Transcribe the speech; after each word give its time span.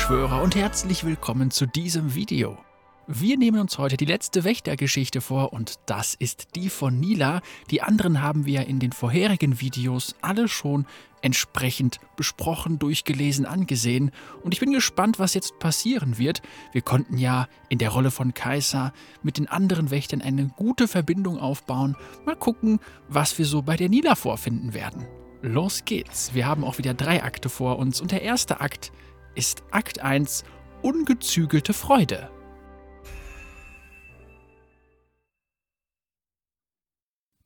Beschwörer 0.00 0.40
und 0.40 0.56
herzlich 0.56 1.04
willkommen 1.04 1.50
zu 1.50 1.66
diesem 1.66 2.14
Video. 2.14 2.56
Wir 3.06 3.36
nehmen 3.36 3.60
uns 3.60 3.76
heute 3.76 3.98
die 3.98 4.06
letzte 4.06 4.44
Wächtergeschichte 4.44 5.20
vor 5.20 5.52
und 5.52 5.74
das 5.84 6.14
ist 6.14 6.56
die 6.56 6.70
von 6.70 6.98
Nila. 6.98 7.42
Die 7.70 7.82
anderen 7.82 8.22
haben 8.22 8.46
wir 8.46 8.66
in 8.66 8.78
den 8.78 8.92
vorherigen 8.92 9.60
Videos 9.60 10.14
alle 10.22 10.48
schon 10.48 10.86
entsprechend 11.20 12.00
besprochen, 12.16 12.78
durchgelesen, 12.78 13.44
angesehen 13.44 14.10
und 14.42 14.54
ich 14.54 14.60
bin 14.60 14.72
gespannt, 14.72 15.18
was 15.18 15.34
jetzt 15.34 15.58
passieren 15.58 16.16
wird. 16.16 16.40
Wir 16.72 16.80
konnten 16.80 17.18
ja 17.18 17.46
in 17.68 17.76
der 17.76 17.90
Rolle 17.90 18.10
von 18.10 18.32
Kaiser 18.32 18.94
mit 19.22 19.36
den 19.36 19.48
anderen 19.48 19.90
Wächtern 19.90 20.22
eine 20.22 20.46
gute 20.56 20.88
Verbindung 20.88 21.38
aufbauen. 21.38 21.94
Mal 22.24 22.36
gucken, 22.36 22.80
was 23.06 23.38
wir 23.38 23.44
so 23.44 23.60
bei 23.60 23.76
der 23.76 23.90
Nila 23.90 24.14
vorfinden 24.14 24.72
werden. 24.72 25.06
Los 25.42 25.84
geht's. 25.84 26.34
Wir 26.34 26.46
haben 26.46 26.64
auch 26.64 26.78
wieder 26.78 26.94
drei 26.94 27.22
Akte 27.22 27.50
vor 27.50 27.78
uns 27.78 28.00
und 28.00 28.12
der 28.12 28.22
erste 28.22 28.60
Akt 28.60 28.92
ist 29.34 29.62
Akt 29.70 30.00
1 30.00 30.44
Ungezügelte 30.82 31.72
Freude. 31.72 32.30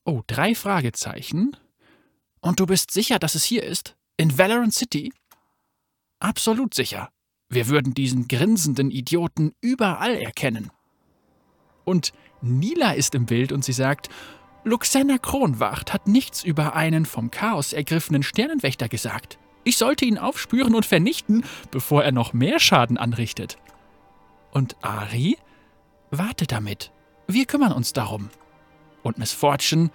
Oh, 0.04 0.22
drei 0.26 0.54
Fragezeichen. 0.54 1.56
Und 2.40 2.60
du 2.60 2.66
bist 2.66 2.90
sicher, 2.90 3.18
dass 3.18 3.34
es 3.34 3.44
hier 3.44 3.64
ist? 3.64 3.96
In 4.16 4.36
Valorant 4.38 4.74
City? 4.74 5.12
Absolut 6.20 6.74
sicher. 6.74 7.08
Wir 7.48 7.68
würden 7.68 7.94
diesen 7.94 8.28
grinsenden 8.28 8.90
Idioten 8.90 9.52
überall 9.60 10.16
erkennen. 10.16 10.70
Und 11.84 12.12
Nila 12.40 12.92
ist 12.92 13.14
im 13.14 13.26
Bild 13.26 13.52
und 13.52 13.64
sie 13.64 13.72
sagt, 13.72 14.08
Luxena 14.64 15.18
Kronwacht 15.18 15.92
hat 15.92 16.06
nichts 16.06 16.42
über 16.44 16.74
einen 16.74 17.04
vom 17.04 17.30
Chaos 17.30 17.72
ergriffenen 17.72 18.22
Sternenwächter 18.22 18.88
gesagt. 18.88 19.38
Ich 19.64 19.78
sollte 19.78 20.04
ihn 20.04 20.18
aufspüren 20.18 20.74
und 20.74 20.84
vernichten, 20.84 21.44
bevor 21.70 22.04
er 22.04 22.12
noch 22.12 22.34
mehr 22.34 22.60
Schaden 22.60 22.98
anrichtet. 22.98 23.56
Und 24.52 24.76
Ari? 24.82 25.38
Warte 26.10 26.46
damit. 26.46 26.92
Wir 27.26 27.46
kümmern 27.46 27.72
uns 27.72 27.94
darum. 27.94 28.28
Und 29.02 29.18
Miss 29.18 29.32
Fortune? 29.32 29.90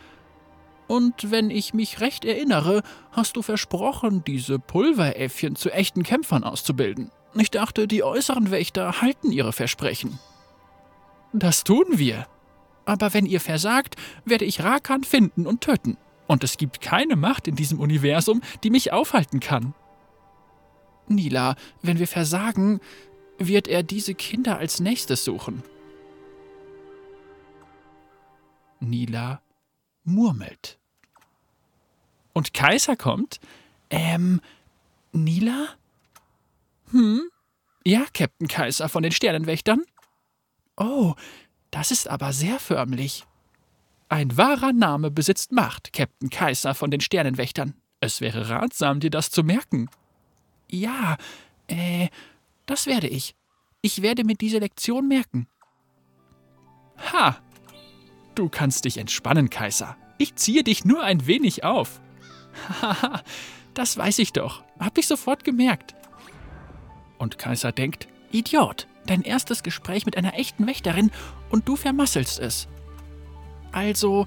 Und 0.87 1.29
wenn 1.29 1.51
ich 1.51 1.75
mich 1.75 2.01
recht 2.01 2.25
erinnere, 2.25 2.81
hast 3.11 3.37
du 3.37 3.43
versprochen, 3.43 4.23
diese 4.25 4.57
Pulveräffchen 4.57 5.55
zu 5.55 5.69
echten 5.69 6.01
Kämpfern 6.01 6.43
auszubilden. 6.43 7.11
Ich 7.35 7.51
dachte, 7.51 7.87
die 7.87 8.03
äußeren 8.03 8.49
Wächter 8.49 9.01
halten 9.01 9.31
ihre 9.31 9.53
Versprechen. 9.53 10.19
Das 11.31 11.63
tun 11.63 11.85
wir. 11.91 12.25
Aber 12.85 13.13
wenn 13.13 13.27
ihr 13.27 13.39
versagt, 13.39 13.97
werde 14.25 14.45
ich 14.45 14.63
Rakan 14.63 15.03
finden 15.03 15.45
und 15.45 15.61
töten 15.61 15.97
und 16.29 16.43
es 16.43 16.57
gibt 16.57 16.79
keine 16.79 17.15
Macht 17.15 17.47
in 17.47 17.55
diesem 17.55 17.79
Universum, 17.79 18.41
die 18.63 18.69
mich 18.69 18.93
aufhalten 18.93 19.39
kann. 19.39 19.73
Nila, 21.07 21.55
wenn 21.81 21.97
wir 21.97 22.07
versagen, 22.07 22.79
wird 23.39 23.67
er 23.67 23.81
diese 23.81 24.13
Kinder 24.13 24.59
als 24.59 24.79
nächstes 24.79 25.25
suchen. 25.25 25.63
Nila 28.79 29.41
murmelt. 30.03 30.77
Und 32.33 32.53
Kaiser 32.53 32.95
kommt? 32.95 33.39
Ähm, 33.89 34.39
Nila? 35.11 35.69
Hm? 36.91 37.23
Ja, 37.83 38.05
Captain 38.13 38.47
Kaiser 38.47 38.87
von 38.87 39.01
den 39.01 39.11
Sternenwächtern? 39.11 39.81
Oh, 40.77 41.15
das 41.71 41.89
ist 41.89 42.07
aber 42.07 42.33
sehr 42.33 42.59
förmlich. 42.59 43.25
Ein 44.09 44.35
wahrer 44.37 44.73
Name 44.73 45.11
besitzt 45.11 45.51
Macht, 45.51 45.93
Captain 45.93 46.31
Kaiser 46.31 46.73
von 46.73 46.89
den 46.89 46.99
Sternenwächtern. 46.99 47.75
Es 47.99 48.21
wäre 48.21 48.49
ratsam, 48.49 48.99
dir 48.99 49.11
das 49.11 49.29
zu 49.29 49.43
merken. 49.43 49.87
Ja, 50.67 51.17
äh, 51.67 52.07
das 52.65 52.87
werde 52.87 53.07
ich. 53.07 53.35
Ich 53.81 54.01
werde 54.01 54.23
mir 54.23 54.33
diese 54.35 54.57
Lektion 54.57 55.07
merken. 55.07 55.47
Ha! 57.13 57.37
Du 58.33 58.49
kannst 58.49 58.85
dich 58.85 58.97
entspannen, 58.97 59.51
Kaiser. 59.51 59.95
Ich 60.17 60.35
ziehe 60.35 60.63
dich 60.63 60.85
nur 60.85 61.03
ein 61.03 61.27
wenig 61.27 61.63
auf. 61.63 62.01
Haha, 62.81 63.21
das 63.75 63.95
weiß 63.95 64.17
ich 64.19 64.33
doch. 64.33 64.63
Hab 64.79 64.97
ich 64.97 65.05
sofort 65.05 65.43
gemerkt. 65.43 65.93
Und 67.19 67.37
Kaiser 67.37 67.71
denkt, 67.71 68.07
Idiot, 68.31 68.87
dein 69.05 69.21
erstes 69.21 69.61
Gespräch 69.61 70.07
mit 70.07 70.17
einer 70.17 70.33
echten 70.33 70.65
Wächterin 70.65 71.11
und 71.49 71.67
du 71.67 71.75
vermasselst 71.75 72.39
es. 72.39 72.67
Also, 73.71 74.25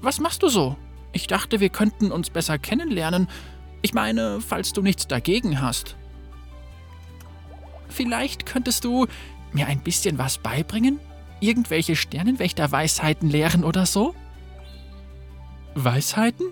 was 0.00 0.20
machst 0.20 0.42
du 0.42 0.48
so? 0.48 0.76
Ich 1.12 1.26
dachte, 1.26 1.60
wir 1.60 1.68
könnten 1.68 2.10
uns 2.10 2.30
besser 2.30 2.58
kennenlernen. 2.58 3.28
Ich 3.82 3.94
meine, 3.94 4.40
falls 4.40 4.72
du 4.72 4.82
nichts 4.82 5.06
dagegen 5.06 5.60
hast. 5.60 5.96
Vielleicht 7.88 8.46
könntest 8.46 8.84
du 8.84 9.06
mir 9.52 9.66
ein 9.66 9.80
bisschen 9.80 10.18
was 10.18 10.38
beibringen? 10.38 10.98
Irgendwelche 11.40 11.96
Sternenwächter-Weisheiten 11.96 13.28
lehren 13.28 13.64
oder 13.64 13.84
so? 13.84 14.14
Weisheiten? 15.74 16.46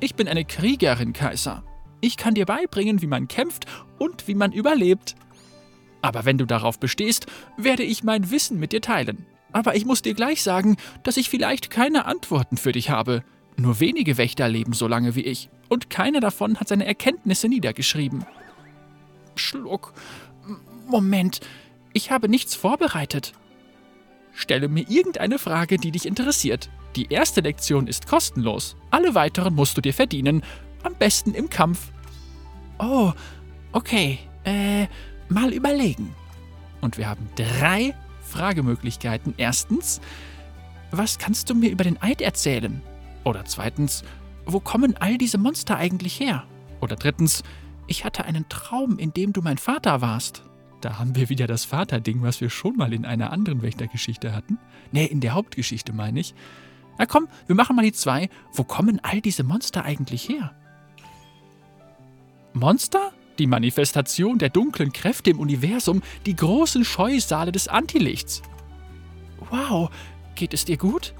Ich 0.00 0.14
bin 0.14 0.28
eine 0.28 0.44
Kriegerin, 0.44 1.12
Kaiser. 1.12 1.62
Ich 2.00 2.16
kann 2.16 2.34
dir 2.34 2.44
beibringen, 2.44 3.00
wie 3.00 3.06
man 3.06 3.28
kämpft 3.28 3.66
und 3.98 4.28
wie 4.28 4.34
man 4.34 4.52
überlebt. 4.52 5.14
Aber 6.02 6.26
wenn 6.26 6.36
du 6.36 6.44
darauf 6.44 6.78
bestehst, 6.78 7.26
werde 7.56 7.82
ich 7.82 8.04
mein 8.04 8.30
Wissen 8.30 8.58
mit 8.58 8.72
dir 8.72 8.82
teilen. 8.82 9.24
Aber 9.54 9.76
ich 9.76 9.86
muss 9.86 10.02
dir 10.02 10.14
gleich 10.14 10.42
sagen, 10.42 10.76
dass 11.04 11.16
ich 11.16 11.30
vielleicht 11.30 11.70
keine 11.70 12.06
Antworten 12.06 12.56
für 12.56 12.72
dich 12.72 12.90
habe. 12.90 13.22
Nur 13.56 13.78
wenige 13.78 14.18
Wächter 14.18 14.48
leben 14.48 14.72
so 14.72 14.88
lange 14.88 15.14
wie 15.14 15.22
ich, 15.22 15.48
und 15.68 15.90
keiner 15.90 16.18
davon 16.18 16.58
hat 16.58 16.66
seine 16.66 16.84
Erkenntnisse 16.84 17.48
niedergeschrieben. 17.48 18.26
Schluck. 19.36 19.94
Moment, 20.88 21.40
ich 21.92 22.10
habe 22.10 22.28
nichts 22.28 22.56
vorbereitet. 22.56 23.32
Stelle 24.32 24.68
mir 24.68 24.90
irgendeine 24.90 25.38
Frage, 25.38 25.76
die 25.76 25.92
dich 25.92 26.04
interessiert. 26.04 26.68
Die 26.96 27.12
erste 27.12 27.40
Lektion 27.40 27.86
ist 27.86 28.08
kostenlos. 28.08 28.74
Alle 28.90 29.14
weiteren 29.14 29.54
musst 29.54 29.76
du 29.76 29.80
dir 29.80 29.94
verdienen. 29.94 30.42
Am 30.82 30.96
besten 30.96 31.32
im 31.32 31.48
Kampf. 31.48 31.92
Oh, 32.80 33.12
okay. 33.70 34.18
Äh, 34.42 34.88
mal 35.28 35.52
überlegen. 35.52 36.12
Und 36.80 36.98
wir 36.98 37.08
haben 37.08 37.28
drei 37.36 37.94
Fragemöglichkeiten. 38.34 39.34
Erstens, 39.36 40.00
was 40.90 41.18
kannst 41.18 41.48
du 41.48 41.54
mir 41.54 41.70
über 41.70 41.84
den 41.84 42.02
Eid 42.02 42.20
erzählen? 42.20 42.82
Oder 43.22 43.44
zweitens, 43.44 44.02
wo 44.44 44.58
kommen 44.58 44.96
all 44.98 45.18
diese 45.18 45.38
Monster 45.38 45.76
eigentlich 45.76 46.18
her? 46.18 46.44
Oder 46.80 46.96
drittens, 46.96 47.44
ich 47.86 48.04
hatte 48.04 48.24
einen 48.24 48.48
Traum, 48.48 48.98
in 48.98 49.12
dem 49.12 49.32
du 49.32 49.40
mein 49.40 49.56
Vater 49.56 50.00
warst. 50.00 50.42
Da 50.80 50.98
haben 50.98 51.14
wir 51.14 51.28
wieder 51.28 51.46
das 51.46 51.64
Vaterding, 51.64 52.22
was 52.22 52.40
wir 52.40 52.50
schon 52.50 52.76
mal 52.76 52.92
in 52.92 53.06
einer 53.06 53.32
anderen 53.32 53.62
Wächtergeschichte 53.62 54.34
hatten. 54.34 54.58
Nee, 54.90 55.06
in 55.06 55.20
der 55.20 55.34
Hauptgeschichte 55.34 55.92
meine 55.92 56.18
ich. 56.20 56.34
Na 56.98 57.06
komm, 57.06 57.28
wir 57.46 57.54
machen 57.54 57.76
mal 57.76 57.82
die 57.82 57.92
zwei. 57.92 58.28
Wo 58.52 58.64
kommen 58.64 59.00
all 59.02 59.20
diese 59.20 59.44
Monster 59.44 59.84
eigentlich 59.84 60.28
her? 60.28 60.54
Monster? 62.52 63.12
Die 63.38 63.46
Manifestation 63.46 64.38
der 64.38 64.50
dunklen 64.50 64.92
Kräfte 64.92 65.30
im 65.30 65.40
Universum, 65.40 66.02
die 66.26 66.36
großen 66.36 66.84
Scheusale 66.84 67.52
des 67.52 67.68
Antilichts. 67.68 68.42
Wow, 69.50 69.90
geht 70.34 70.54
es 70.54 70.64
dir 70.64 70.76
gut? 70.76 71.14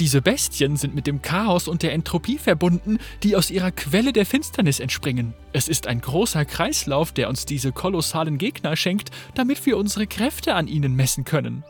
Diese 0.00 0.20
Bestien 0.20 0.76
sind 0.76 0.94
mit 0.94 1.06
dem 1.06 1.22
Chaos 1.22 1.68
und 1.68 1.84
der 1.84 1.92
Entropie 1.92 2.38
verbunden, 2.38 2.98
die 3.22 3.36
aus 3.36 3.50
ihrer 3.50 3.70
Quelle 3.70 4.12
der 4.12 4.26
Finsternis 4.26 4.80
entspringen. 4.80 5.34
Es 5.52 5.68
ist 5.68 5.86
ein 5.86 6.00
großer 6.00 6.44
Kreislauf, 6.44 7.12
der 7.12 7.28
uns 7.28 7.46
diese 7.46 7.70
kolossalen 7.70 8.38
Gegner 8.38 8.74
schenkt, 8.74 9.10
damit 9.36 9.64
wir 9.66 9.76
unsere 9.76 10.08
Kräfte 10.08 10.54
an 10.54 10.66
ihnen 10.66 10.96
messen 10.96 11.24
können. 11.24 11.62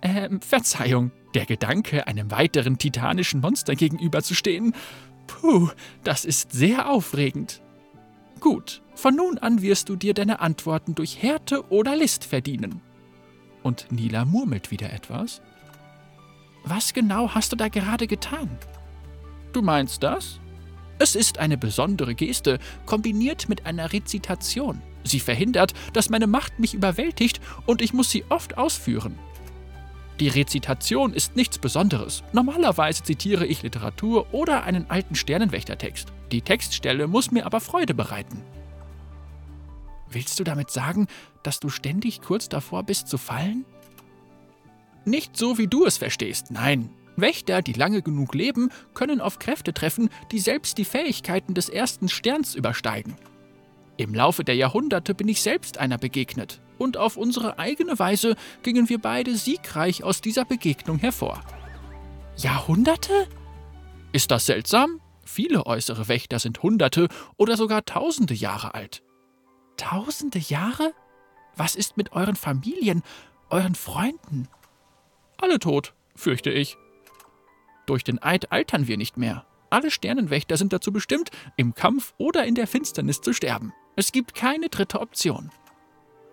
Ähm, 0.00 0.40
Verzeihung, 0.40 1.10
der 1.34 1.44
Gedanke, 1.44 2.06
einem 2.06 2.30
weiteren 2.30 2.78
titanischen 2.78 3.42
Monster 3.42 3.74
gegenüberzustehen, 3.74 4.74
puh, 5.26 5.68
das 6.02 6.24
ist 6.24 6.52
sehr 6.52 6.88
aufregend. 6.88 7.60
Gut, 8.40 8.80
von 8.94 9.14
nun 9.14 9.38
an 9.38 9.60
wirst 9.60 9.90
du 9.90 9.96
dir 9.96 10.14
deine 10.14 10.40
Antworten 10.40 10.94
durch 10.94 11.22
Härte 11.22 11.70
oder 11.70 11.94
List 11.94 12.24
verdienen. 12.24 12.80
Und 13.62 13.86
Nila 13.90 14.24
murmelt 14.24 14.70
wieder 14.70 14.92
etwas. 14.92 15.42
Was 16.64 16.94
genau 16.94 17.34
hast 17.34 17.52
du 17.52 17.56
da 17.56 17.68
gerade 17.68 18.06
getan? 18.06 18.48
Du 19.52 19.60
meinst 19.60 20.02
das? 20.02 20.40
Es 20.98 21.14
ist 21.14 21.38
eine 21.38 21.58
besondere 21.58 22.14
Geste, 22.14 22.58
kombiniert 22.86 23.48
mit 23.48 23.66
einer 23.66 23.92
Rezitation. 23.92 24.80
Sie 25.04 25.20
verhindert, 25.20 25.72
dass 25.92 26.10
meine 26.10 26.26
Macht 26.26 26.58
mich 26.58 26.74
überwältigt 26.74 27.40
und 27.66 27.82
ich 27.82 27.92
muss 27.92 28.10
sie 28.10 28.24
oft 28.28 28.58
ausführen. 28.58 29.18
Die 30.20 30.28
Rezitation 30.28 31.14
ist 31.14 31.34
nichts 31.34 31.58
Besonderes. 31.58 32.22
Normalerweise 32.34 33.02
zitiere 33.02 33.46
ich 33.46 33.62
Literatur 33.62 34.26
oder 34.34 34.64
einen 34.64 34.90
alten 34.90 35.14
Sternenwächtertext. 35.14 36.12
Die 36.30 36.42
Textstelle 36.42 37.06
muss 37.06 37.30
mir 37.30 37.46
aber 37.46 37.58
Freude 37.58 37.94
bereiten. 37.94 38.42
Willst 40.10 40.38
du 40.38 40.44
damit 40.44 40.70
sagen, 40.70 41.06
dass 41.42 41.58
du 41.58 41.70
ständig 41.70 42.20
kurz 42.20 42.50
davor 42.50 42.82
bist 42.82 43.08
zu 43.08 43.16
fallen? 43.16 43.64
Nicht 45.06 45.38
so, 45.38 45.56
wie 45.56 45.68
du 45.68 45.86
es 45.86 45.96
verstehst, 45.96 46.50
nein. 46.50 46.90
Wächter, 47.16 47.62
die 47.62 47.72
lange 47.72 48.02
genug 48.02 48.34
leben, 48.34 48.70
können 48.92 49.22
auf 49.22 49.38
Kräfte 49.38 49.72
treffen, 49.72 50.10
die 50.32 50.38
selbst 50.38 50.76
die 50.76 50.84
Fähigkeiten 50.84 51.54
des 51.54 51.70
ersten 51.70 52.10
Sterns 52.10 52.54
übersteigen. 52.54 53.16
Im 53.96 54.14
Laufe 54.14 54.44
der 54.44 54.54
Jahrhunderte 54.56 55.14
bin 55.14 55.28
ich 55.28 55.40
selbst 55.40 55.78
einer 55.78 55.96
begegnet, 55.96 56.60
und 56.80 56.96
auf 56.96 57.18
unsere 57.18 57.58
eigene 57.58 57.98
Weise 57.98 58.36
gingen 58.62 58.88
wir 58.88 58.98
beide 58.98 59.36
siegreich 59.36 60.02
aus 60.02 60.22
dieser 60.22 60.46
Begegnung 60.46 60.98
hervor. 60.98 61.44
Jahrhunderte? 62.36 63.28
Ist 64.12 64.30
das 64.30 64.46
seltsam? 64.46 65.00
Viele 65.24 65.66
äußere 65.66 66.08
Wächter 66.08 66.38
sind 66.38 66.62
Hunderte 66.62 67.08
oder 67.36 67.56
sogar 67.58 67.84
Tausende 67.84 68.34
Jahre 68.34 68.74
alt. 68.74 69.02
Tausende 69.76 70.38
Jahre? 70.38 70.94
Was 71.54 71.76
ist 71.76 71.98
mit 71.98 72.12
euren 72.12 72.36
Familien, 72.36 73.02
euren 73.50 73.74
Freunden? 73.74 74.48
Alle 75.36 75.58
tot, 75.58 75.92
fürchte 76.16 76.50
ich. 76.50 76.78
Durch 77.84 78.04
den 78.04 78.22
Eid 78.22 78.52
altern 78.52 78.88
wir 78.88 78.96
nicht 78.96 79.18
mehr. 79.18 79.44
Alle 79.68 79.90
Sternenwächter 79.90 80.56
sind 80.56 80.72
dazu 80.72 80.92
bestimmt, 80.92 81.30
im 81.56 81.74
Kampf 81.74 82.14
oder 82.16 82.46
in 82.46 82.54
der 82.54 82.66
Finsternis 82.66 83.20
zu 83.20 83.34
sterben. 83.34 83.72
Es 83.96 84.12
gibt 84.12 84.34
keine 84.34 84.70
dritte 84.70 85.00
Option. 85.00 85.50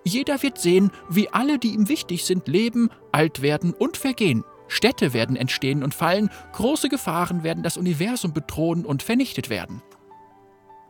Jeder 0.08 0.42
wird 0.42 0.58
sehen, 0.58 0.92
wie 1.10 1.28
alle, 1.30 1.60
die 1.60 1.74
ihm 1.74 1.90
wichtig 1.90 2.24
sind, 2.24 2.48
leben, 2.48 2.90
alt 3.12 3.42
werden 3.42 3.74
und 3.74 3.98
vergehen. 3.98 4.46
Städte 4.70 5.12
werden 5.12 5.36
entstehen 5.36 5.84
und 5.84 5.94
fallen, 5.94 6.30
große 6.54 6.88
Gefahren 6.88 7.44
werden 7.44 7.62
das 7.62 7.76
Universum 7.76 8.32
bedrohen 8.32 8.86
und 8.86 9.04
vernichtet 9.04 9.50
werden. 9.50 9.82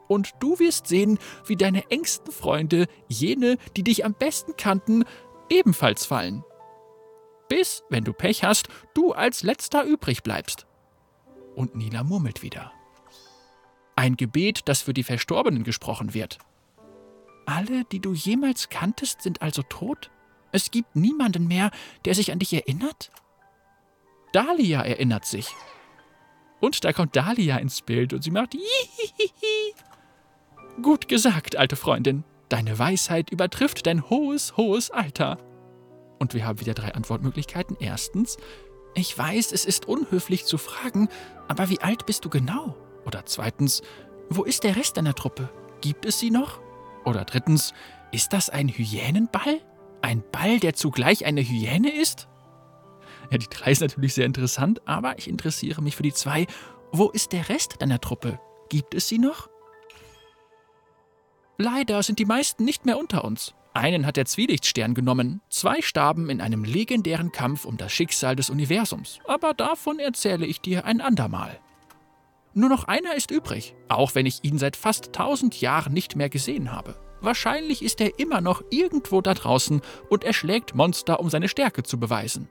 Und 0.07 0.33
du 0.39 0.59
wirst 0.59 0.85
sehen, 0.85 1.17
wie 1.47 1.55
deine 1.55 1.89
engsten 1.89 2.31
Freunde, 2.31 2.85
jene, 3.07 3.57
die 3.75 3.83
dich 3.83 4.05
am 4.05 4.13
besten 4.13 4.55
kannten, 4.55 5.03
ebenfalls 5.49 6.05
fallen. 6.05 6.43
Bis, 7.49 7.83
wenn 7.89 8.03
du 8.03 8.13
Pech 8.13 8.43
hast, 8.43 8.67
du 8.93 9.13
als 9.13 9.41
letzter 9.41 9.83
übrig 9.83 10.21
bleibst. 10.21 10.67
Und 11.55 11.75
Nila 11.75 12.03
murmelt 12.03 12.43
wieder. 12.43 12.71
Ein 13.95 14.15
Gebet, 14.15 14.61
das 14.65 14.83
für 14.83 14.93
die 14.93 15.03
Verstorbenen 15.03 15.63
gesprochen 15.63 16.13
wird. 16.13 16.37
Alle, 17.47 17.85
die 17.85 18.01
du 18.01 18.13
jemals 18.13 18.67
kanntest, 18.67 19.21
sind 19.21 19.41
also 19.41 19.63
tot? 19.63 20.11
Es 20.51 20.69
gibt 20.69 20.97
niemanden 20.97 21.47
mehr, 21.47 21.71
der 22.03 22.13
sich 22.13 22.31
an 22.33 22.39
dich 22.39 22.53
erinnert? 22.53 23.09
Dahlia 24.33 24.81
erinnert 24.81 25.25
sich. 25.25 25.55
Und 26.59 26.83
da 26.83 26.91
kommt 26.91 27.15
Dahlia 27.15 27.57
ins 27.57 27.81
Bild 27.81 28.11
und 28.11 28.21
sie 28.21 28.31
macht 28.31 28.53
Hihihihi. 28.53 29.73
Gut 30.81 31.07
gesagt, 31.07 31.55
alte 31.55 31.77
Freundin. 31.77 32.25
Deine 32.49 32.77
Weisheit 32.77 33.29
übertrifft 33.29 33.87
dein 33.87 34.09
hohes, 34.09 34.57
hohes 34.57 34.91
Alter. 34.91 35.37
Und 36.19 36.33
wir 36.33 36.45
haben 36.45 36.59
wieder 36.59 36.73
drei 36.73 36.93
Antwortmöglichkeiten. 36.95 37.77
Erstens, 37.79 38.37
ich 38.93 39.17
weiß, 39.17 39.53
es 39.53 39.63
ist 39.63 39.87
unhöflich 39.87 40.43
zu 40.43 40.57
fragen, 40.57 41.07
aber 41.47 41.69
wie 41.69 41.79
alt 41.79 42.05
bist 42.05 42.25
du 42.25 42.29
genau? 42.29 42.75
Oder 43.05 43.25
zweitens, 43.25 43.83
wo 44.29 44.43
ist 44.43 44.65
der 44.65 44.75
Rest 44.75 44.97
deiner 44.97 45.15
Truppe? 45.15 45.49
Gibt 45.79 46.05
es 46.05 46.19
sie 46.19 46.31
noch? 46.31 46.66
Oder 47.07 47.23
drittens, 47.23 47.73
ist 48.11 48.33
das 48.33 48.49
ein 48.49 48.67
Hyänenball? 48.67 49.61
Ein 50.01 50.23
Ball, 50.29 50.59
der 50.59 50.73
zugleich 50.73 51.25
eine 51.25 51.39
Hyäne 51.41 51.89
ist? 51.89 52.27
Ja, 53.31 53.37
die 53.37 53.47
drei 53.47 53.71
ist 53.71 53.79
natürlich 53.79 54.13
sehr 54.13 54.25
interessant, 54.25 54.85
aber 54.85 55.17
ich 55.17 55.29
interessiere 55.29 55.81
mich 55.81 55.95
für 55.95 56.03
die 56.03 56.11
zwei. 56.11 56.47
Wo 56.91 57.07
ist 57.07 57.31
der 57.31 57.47
Rest 57.47 57.81
deiner 57.81 58.01
Truppe? 58.01 58.41
Gibt 58.67 58.93
es 58.93 59.07
sie 59.07 59.19
noch? 59.19 59.47
Leider 61.57 62.03
sind 62.03 62.19
die 62.19 62.25
meisten 62.25 62.65
nicht 62.65 62.85
mehr 62.85 62.99
unter 62.99 63.23
uns. 63.23 63.53
Einen 63.73 64.05
hat 64.05 64.17
der 64.17 64.25
Zwielichtstern 64.25 64.93
genommen, 64.93 65.39
zwei 65.49 65.81
starben 65.81 66.29
in 66.29 66.41
einem 66.41 66.65
legendären 66.65 67.31
Kampf 67.31 67.63
um 67.63 67.77
das 67.77 67.93
Schicksal 67.93 68.35
des 68.35 68.49
Universums, 68.49 69.19
aber 69.25 69.53
davon 69.53 69.99
erzähle 69.99 70.45
ich 70.45 70.59
dir 70.59 70.83
ein 70.83 70.99
andermal. 70.99 71.57
Nur 72.57 72.69
noch 72.69 72.85
einer 72.85 73.13
ist 73.13 73.29
übrig, 73.29 73.75
auch 73.87 74.15
wenn 74.15 74.25
ich 74.25 74.43
ihn 74.43 74.57
seit 74.57 74.75
fast 74.75 75.13
tausend 75.13 75.61
Jahren 75.61 75.93
nicht 75.93 76.15
mehr 76.15 76.27
gesehen 76.27 76.71
habe. 76.71 76.95
Wahrscheinlich 77.21 77.83
ist 77.83 78.01
er 78.01 78.17
immer 78.17 78.41
noch 78.41 78.63
irgendwo 78.71 79.21
da 79.21 79.35
draußen 79.35 79.79
und 80.09 80.23
erschlägt 80.23 80.73
Monster, 80.73 81.19
um 81.19 81.29
seine 81.29 81.49
Stärke 81.49 81.83
zu 81.83 81.99
beweisen. 81.99 82.49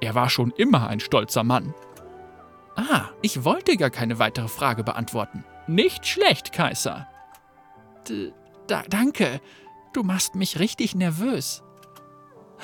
Er 0.00 0.14
war 0.14 0.30
schon 0.30 0.54
immer 0.56 0.88
ein 0.88 1.00
stolzer 1.00 1.44
Mann. 1.44 1.74
Ah, 2.76 3.10
ich 3.20 3.44
wollte 3.44 3.76
gar 3.76 3.90
keine 3.90 4.18
weitere 4.18 4.48
Frage 4.48 4.84
beantworten. 4.84 5.44
Nicht 5.66 6.06
schlecht, 6.06 6.54
Kaiser. 6.54 7.06
D 8.08 8.32
da 8.68 8.84
danke. 8.88 9.42
Du 9.92 10.02
machst 10.02 10.34
mich 10.34 10.58
richtig 10.60 10.94
nervös. 10.94 11.62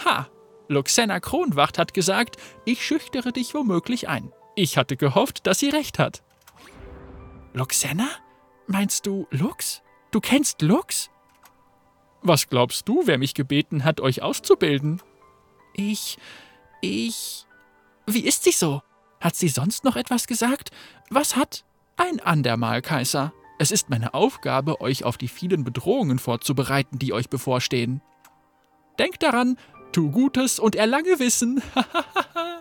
Ha, 0.07 0.29
Luxena 0.69 1.21
Kronwacht 1.21 1.77
hat 1.77 1.93
gesagt, 1.93 2.39
ich 2.65 2.83
schüchtere 2.83 3.31
dich 3.31 3.53
womöglich 3.53 4.09
ein. 4.09 4.33
Ich 4.55 4.79
hatte 4.79 4.97
gehofft, 4.97 5.47
dass 5.47 5.59
sie 5.59 5.71
recht 5.71 5.99
hat. 5.99 6.23
Luxena? 7.53 8.09
Meinst 8.67 9.07
du 9.07 9.27
Lux? 9.31 9.83
Du 10.11 10.21
kennst 10.21 10.63
Lux? 10.63 11.11
Was 12.23 12.49
glaubst 12.49 12.89
du, 12.89 13.03
wer 13.07 13.19
mich 13.19 13.35
gebeten 13.35 13.85
hat, 13.85 14.01
euch 14.01 14.23
auszubilden? 14.23 15.03
Ich. 15.75 16.19
ich. 16.81 17.47
Wie 18.07 18.25
ist 18.25 18.45
sie 18.45 18.53
so? 18.53 18.83
Hat 19.21 19.37
sie 19.37 19.49
sonst 19.49 19.85
noch 19.85 19.97
etwas 19.97 20.27
gesagt? 20.27 20.71
Was 21.11 21.37
hat? 21.37 21.65
Ein 21.97 22.21
andermal, 22.21 22.83
Kaiser. 22.83 23.33
Es 23.59 23.71
ist 23.71 23.89
meine 23.89 24.15
Aufgabe, 24.15 24.81
euch 24.81 25.05
auf 25.05 25.17
die 25.17 25.29
vielen 25.29 25.65
Bedrohungen 25.65 26.19
vorzubereiten, 26.19 26.99
die 26.99 27.13
euch 27.13 27.29
bevorstehen. 27.29 28.03
Denkt 28.99 29.23
daran, 29.23 29.59
tu 29.93 30.11
Gutes 30.11 30.59
und 30.59 30.77
erlange 30.77 31.19
Wissen. 31.19 31.63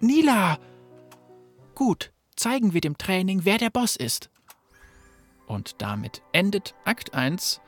Nila! 0.00 0.58
Gut, 1.74 2.12
zeigen 2.36 2.72
wir 2.72 2.80
dem 2.80 2.98
Training, 2.98 3.44
wer 3.44 3.58
der 3.58 3.70
Boss 3.70 3.96
ist. 3.96 4.30
Und 5.46 5.80
damit 5.80 6.22
endet 6.32 6.74
Akt 6.84 7.14
1 7.14 7.60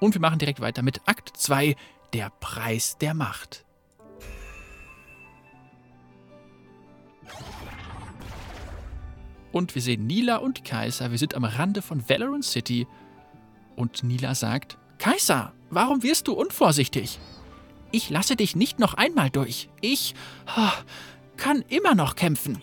und 0.00 0.14
wir 0.14 0.20
machen 0.20 0.38
direkt 0.38 0.60
weiter 0.60 0.82
mit 0.82 1.08
Akt 1.08 1.36
2, 1.36 1.76
der 2.12 2.30
Preis 2.40 2.98
der 2.98 3.14
Macht. 3.14 3.64
Und 9.52 9.74
wir 9.74 9.82
sehen 9.82 10.06
Nila 10.06 10.36
und 10.36 10.64
Kaiser. 10.64 11.10
Wir 11.10 11.18
sind 11.18 11.34
am 11.34 11.44
Rande 11.44 11.82
von 11.82 12.08
Valorant 12.08 12.44
City. 12.44 12.86
Und 13.76 14.02
Nila 14.02 14.34
sagt: 14.34 14.78
Kaiser, 14.98 15.52
warum 15.70 16.02
wirst 16.02 16.28
du 16.28 16.32
unvorsichtig? 16.32 17.18
Ich 17.90 18.08
lasse 18.08 18.36
dich 18.36 18.56
nicht 18.56 18.78
noch 18.78 18.94
einmal 18.94 19.28
durch. 19.28 19.68
Ich 19.82 20.14
oh, 20.56 20.70
kann 21.42 21.64
immer 21.68 21.96
noch 21.96 22.14
kämpfen. 22.14 22.62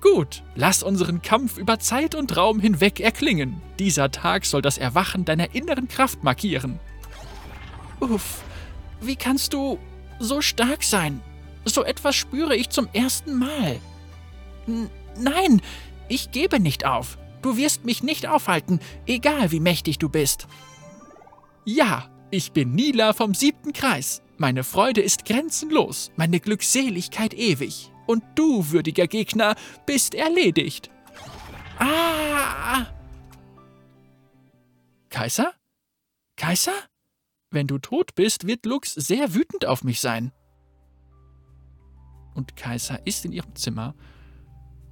Gut, 0.00 0.44
lass 0.54 0.84
unseren 0.84 1.20
Kampf 1.20 1.58
über 1.58 1.80
Zeit 1.80 2.14
und 2.14 2.36
Raum 2.36 2.60
hinweg 2.60 3.00
erklingen. 3.00 3.60
Dieser 3.80 4.12
Tag 4.12 4.46
soll 4.46 4.62
das 4.62 4.78
Erwachen 4.78 5.24
deiner 5.24 5.52
inneren 5.52 5.88
Kraft 5.88 6.22
markieren. 6.22 6.78
Uff, 7.98 8.44
wie 9.00 9.16
kannst 9.16 9.52
du 9.52 9.80
so 10.20 10.40
stark 10.42 10.84
sein? 10.84 11.22
So 11.64 11.82
etwas 11.82 12.14
spüre 12.14 12.54
ich 12.54 12.70
zum 12.70 12.86
ersten 12.92 13.34
Mal. 13.34 13.80
N 14.68 14.88
nein, 15.18 15.60
ich 16.06 16.30
gebe 16.30 16.60
nicht 16.60 16.86
auf. 16.86 17.18
Du 17.42 17.56
wirst 17.56 17.84
mich 17.84 18.04
nicht 18.04 18.28
aufhalten, 18.28 18.78
egal 19.06 19.50
wie 19.50 19.60
mächtig 19.60 19.98
du 19.98 20.08
bist. 20.08 20.46
Ja, 21.64 22.08
ich 22.30 22.52
bin 22.52 22.76
Nila 22.76 23.12
vom 23.12 23.34
siebten 23.34 23.72
Kreis. 23.72 24.22
Meine 24.36 24.62
Freude 24.62 25.00
ist 25.00 25.24
grenzenlos, 25.24 26.12
meine 26.14 26.38
Glückseligkeit 26.38 27.34
ewig. 27.34 27.90
Und 28.06 28.22
du, 28.34 28.70
würdiger 28.70 29.06
Gegner, 29.06 29.54
bist 29.86 30.14
erledigt. 30.14 30.90
Ah! 31.78 32.86
Kaiser? 35.10 35.52
Kaiser? 36.36 36.74
Wenn 37.50 37.66
du 37.66 37.78
tot 37.78 38.14
bist, 38.14 38.46
wird 38.46 38.66
Lux 38.66 38.94
sehr 38.94 39.34
wütend 39.34 39.64
auf 39.66 39.84
mich 39.84 40.00
sein. 40.00 40.32
Und 42.34 42.56
Kaiser 42.56 43.06
ist 43.06 43.24
in 43.24 43.32
ihrem 43.32 43.54
Zimmer 43.54 43.94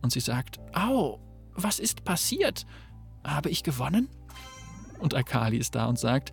und 0.00 0.12
sie 0.12 0.20
sagt, 0.20 0.60
Au, 0.72 1.18
was 1.54 1.78
ist 1.78 2.04
passiert? 2.04 2.66
Habe 3.24 3.50
ich 3.50 3.62
gewonnen? 3.62 4.08
Und 4.98 5.14
Akali 5.14 5.56
ist 5.56 5.74
da 5.74 5.86
und 5.86 5.98
sagt, 5.98 6.32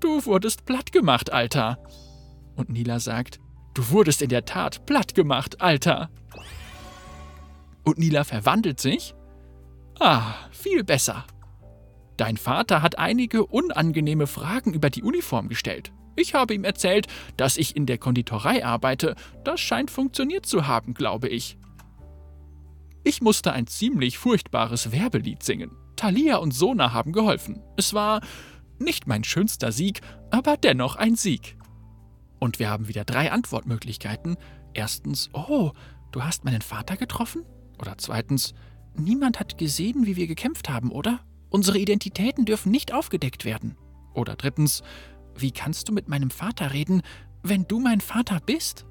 Du 0.00 0.24
wurdest 0.24 0.64
platt 0.64 0.92
gemacht, 0.92 1.32
Alter. 1.32 1.78
Und 2.56 2.70
Nila 2.70 3.00
sagt, 3.00 3.38
Du 3.74 3.88
wurdest 3.90 4.22
in 4.22 4.28
der 4.28 4.44
Tat 4.44 4.84
platt 4.86 5.14
gemacht, 5.14 5.60
Alter. 5.60 6.10
Und 7.84 7.98
Nila 7.98 8.24
verwandelt 8.24 8.80
sich? 8.80 9.14
Ah, 9.98 10.34
viel 10.50 10.84
besser. 10.84 11.24
Dein 12.16 12.36
Vater 12.36 12.82
hat 12.82 12.98
einige 12.98 13.46
unangenehme 13.46 14.26
Fragen 14.26 14.74
über 14.74 14.90
die 14.90 15.02
Uniform 15.02 15.48
gestellt. 15.48 15.92
Ich 16.16 16.34
habe 16.34 16.54
ihm 16.54 16.64
erzählt, 16.64 17.06
dass 17.36 17.56
ich 17.56 17.76
in 17.76 17.86
der 17.86 17.98
Konditorei 17.98 18.64
arbeite. 18.64 19.14
Das 19.44 19.60
scheint 19.60 19.90
funktioniert 19.90 20.44
zu 20.44 20.66
haben, 20.66 20.94
glaube 20.94 21.28
ich. 21.28 21.56
Ich 23.04 23.22
musste 23.22 23.52
ein 23.52 23.66
ziemlich 23.66 24.18
furchtbares 24.18 24.92
Werbelied 24.92 25.42
singen. 25.42 25.70
Thalia 25.96 26.36
und 26.36 26.52
Sona 26.52 26.92
haben 26.92 27.12
geholfen. 27.12 27.62
Es 27.76 27.94
war 27.94 28.20
nicht 28.78 29.06
mein 29.06 29.24
schönster 29.24 29.72
Sieg, 29.72 30.00
aber 30.30 30.56
dennoch 30.56 30.96
ein 30.96 31.16
Sieg. 31.16 31.56
Und 32.38 32.58
wir 32.58 32.70
haben 32.70 32.88
wieder 32.88 33.04
drei 33.04 33.32
Antwortmöglichkeiten. 33.32 34.36
Erstens, 34.74 35.30
oh, 35.32 35.72
du 36.12 36.22
hast 36.22 36.44
meinen 36.44 36.62
Vater 36.62 36.96
getroffen? 36.96 37.44
Oder 37.80 37.96
zweitens, 37.96 38.54
niemand 38.94 39.40
hat 39.40 39.58
gesehen, 39.58 40.06
wie 40.06 40.16
wir 40.16 40.26
gekämpft 40.26 40.68
haben, 40.68 40.92
oder? 40.92 41.20
Unsere 41.48 41.78
Identitäten 41.78 42.44
dürfen 42.44 42.70
nicht 42.70 42.92
aufgedeckt 42.92 43.44
werden. 43.44 43.76
Oder 44.14 44.36
drittens, 44.36 44.82
wie 45.34 45.50
kannst 45.50 45.88
du 45.88 45.92
mit 45.92 46.08
meinem 46.08 46.30
Vater 46.30 46.72
reden, 46.72 47.02
wenn 47.42 47.66
du 47.66 47.80
mein 47.80 48.00
Vater 48.00 48.40
bist? 48.44 48.84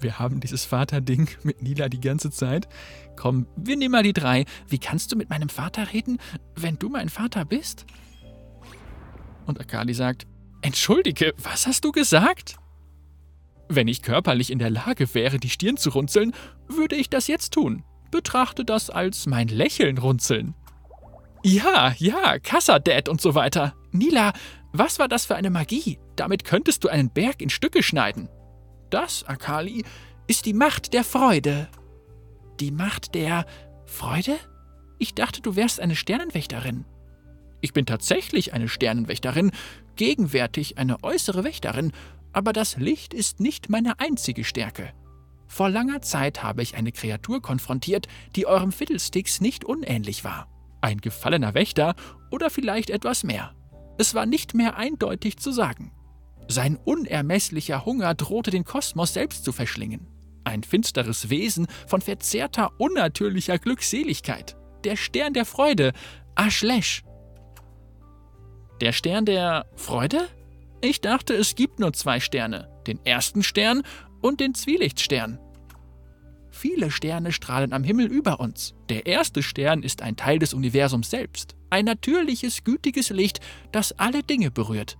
Wir 0.00 0.18
haben 0.18 0.40
dieses 0.40 0.64
Vaterding 0.64 1.28
mit 1.42 1.62
Nila 1.62 1.88
die 1.88 2.00
ganze 2.00 2.30
Zeit. 2.30 2.68
Komm, 3.16 3.46
wir 3.56 3.76
nehmen 3.76 3.92
mal 3.92 4.02
die 4.02 4.12
drei. 4.12 4.44
Wie 4.68 4.78
kannst 4.78 5.12
du 5.12 5.16
mit 5.16 5.28
meinem 5.28 5.48
Vater 5.48 5.92
reden, 5.92 6.18
wenn 6.54 6.78
du 6.78 6.88
mein 6.88 7.08
Vater 7.08 7.44
bist? 7.44 7.84
Und 9.46 9.60
Akali 9.60 9.94
sagt, 9.94 10.26
Entschuldige, 10.62 11.34
was 11.38 11.66
hast 11.66 11.84
du 11.84 11.90
gesagt? 11.90 12.56
Wenn 13.72 13.86
ich 13.86 14.02
körperlich 14.02 14.50
in 14.50 14.58
der 14.58 14.68
Lage 14.68 15.14
wäre, 15.14 15.38
die 15.38 15.48
Stirn 15.48 15.76
zu 15.76 15.90
runzeln, 15.90 16.32
würde 16.66 16.96
ich 16.96 17.08
das 17.08 17.28
jetzt 17.28 17.54
tun. 17.54 17.84
Betrachte 18.10 18.64
das 18.64 18.90
als 18.90 19.26
mein 19.26 19.46
Lächeln 19.46 19.96
runzeln. 19.98 20.54
Ja, 21.44 21.94
ja, 21.96 22.40
Kassadad 22.40 23.08
und 23.08 23.20
so 23.20 23.36
weiter. 23.36 23.76
Nila, 23.92 24.32
was 24.72 24.98
war 24.98 25.06
das 25.06 25.24
für 25.24 25.36
eine 25.36 25.50
Magie? 25.50 26.00
Damit 26.16 26.44
könntest 26.44 26.82
du 26.82 26.88
einen 26.88 27.10
Berg 27.10 27.40
in 27.40 27.48
Stücke 27.48 27.84
schneiden. 27.84 28.28
Das, 28.90 29.22
Akali, 29.22 29.84
ist 30.26 30.46
die 30.46 30.52
Macht 30.52 30.92
der 30.92 31.04
Freude. 31.04 31.68
Die 32.58 32.72
Macht 32.72 33.14
der 33.14 33.46
Freude? 33.86 34.36
Ich 34.98 35.14
dachte, 35.14 35.42
du 35.42 35.54
wärst 35.54 35.78
eine 35.78 35.94
Sternenwächterin. 35.94 36.86
Ich 37.60 37.72
bin 37.72 37.86
tatsächlich 37.86 38.52
eine 38.52 38.66
Sternenwächterin, 38.66 39.52
gegenwärtig 39.94 40.76
eine 40.76 41.04
äußere 41.04 41.44
Wächterin, 41.44 41.92
aber 42.32 42.52
das 42.52 42.76
Licht 42.76 43.14
ist 43.14 43.40
nicht 43.40 43.68
meine 43.68 44.00
einzige 44.00 44.44
Stärke. 44.44 44.92
Vor 45.46 45.68
langer 45.68 46.00
Zeit 46.00 46.42
habe 46.42 46.62
ich 46.62 46.76
eine 46.76 46.92
Kreatur 46.92 47.42
konfrontiert, 47.42 48.06
die 48.36 48.46
eurem 48.46 48.70
Fiddlesticks 48.70 49.40
nicht 49.40 49.64
unähnlich 49.64 50.22
war. 50.22 50.48
Ein 50.80 50.98
gefallener 51.00 51.54
Wächter 51.54 51.96
oder 52.30 52.50
vielleicht 52.50 52.88
etwas 52.90 53.24
mehr. 53.24 53.54
Es 53.98 54.14
war 54.14 54.26
nicht 54.26 54.54
mehr 54.54 54.76
eindeutig 54.76 55.38
zu 55.38 55.50
sagen. 55.50 55.92
Sein 56.48 56.76
unermesslicher 56.76 57.84
Hunger 57.84 58.14
drohte 58.14 58.50
den 58.50 58.64
Kosmos 58.64 59.12
selbst 59.12 59.44
zu 59.44 59.52
verschlingen. 59.52 60.06
Ein 60.44 60.62
finsteres 60.62 61.30
Wesen 61.30 61.66
von 61.86 62.00
verzerrter, 62.00 62.70
unnatürlicher 62.78 63.58
Glückseligkeit. 63.58 64.56
Der 64.84 64.96
Stern 64.96 65.34
der 65.34 65.44
Freude, 65.44 65.92
Ashlesh. 66.34 67.02
Der 68.80 68.92
Stern 68.92 69.26
der 69.26 69.66
Freude? 69.76 70.28
Ich 70.82 71.00
dachte, 71.00 71.34
es 71.34 71.54
gibt 71.54 71.78
nur 71.78 71.92
zwei 71.92 72.20
Sterne, 72.20 72.68
den 72.86 73.04
ersten 73.04 73.42
Stern 73.42 73.82
und 74.22 74.40
den 74.40 74.54
Zwielichtstern. 74.54 75.38
Viele 76.50 76.90
Sterne 76.90 77.32
strahlen 77.32 77.72
am 77.72 77.84
Himmel 77.84 78.06
über 78.06 78.40
uns. 78.40 78.74
Der 78.88 79.06
erste 79.06 79.42
Stern 79.42 79.82
ist 79.82 80.02
ein 80.02 80.16
Teil 80.16 80.38
des 80.38 80.54
Universums 80.54 81.10
selbst, 81.10 81.54
ein 81.68 81.84
natürliches, 81.84 82.64
gütiges 82.64 83.10
Licht, 83.10 83.40
das 83.72 83.92
alle 83.92 84.22
Dinge 84.22 84.50
berührt. 84.50 84.98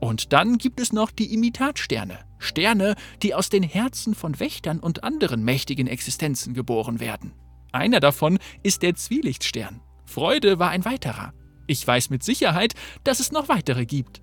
Und 0.00 0.32
dann 0.32 0.56
gibt 0.56 0.80
es 0.80 0.92
noch 0.92 1.10
die 1.10 1.32
Imitatsterne, 1.34 2.18
Sterne, 2.38 2.94
die 3.22 3.34
aus 3.34 3.50
den 3.50 3.62
Herzen 3.62 4.14
von 4.14 4.40
Wächtern 4.40 4.80
und 4.80 5.04
anderen 5.04 5.44
mächtigen 5.44 5.86
Existenzen 5.86 6.54
geboren 6.54 7.00
werden. 7.00 7.32
Einer 7.70 8.00
davon 8.00 8.38
ist 8.62 8.82
der 8.82 8.94
Zwielichtstern. 8.94 9.82
Freude 10.06 10.58
war 10.58 10.70
ein 10.70 10.86
weiterer. 10.86 11.34
Ich 11.66 11.86
weiß 11.86 12.10
mit 12.10 12.24
Sicherheit, 12.24 12.74
dass 13.04 13.20
es 13.20 13.30
noch 13.30 13.48
weitere 13.48 13.84
gibt. 13.84 14.22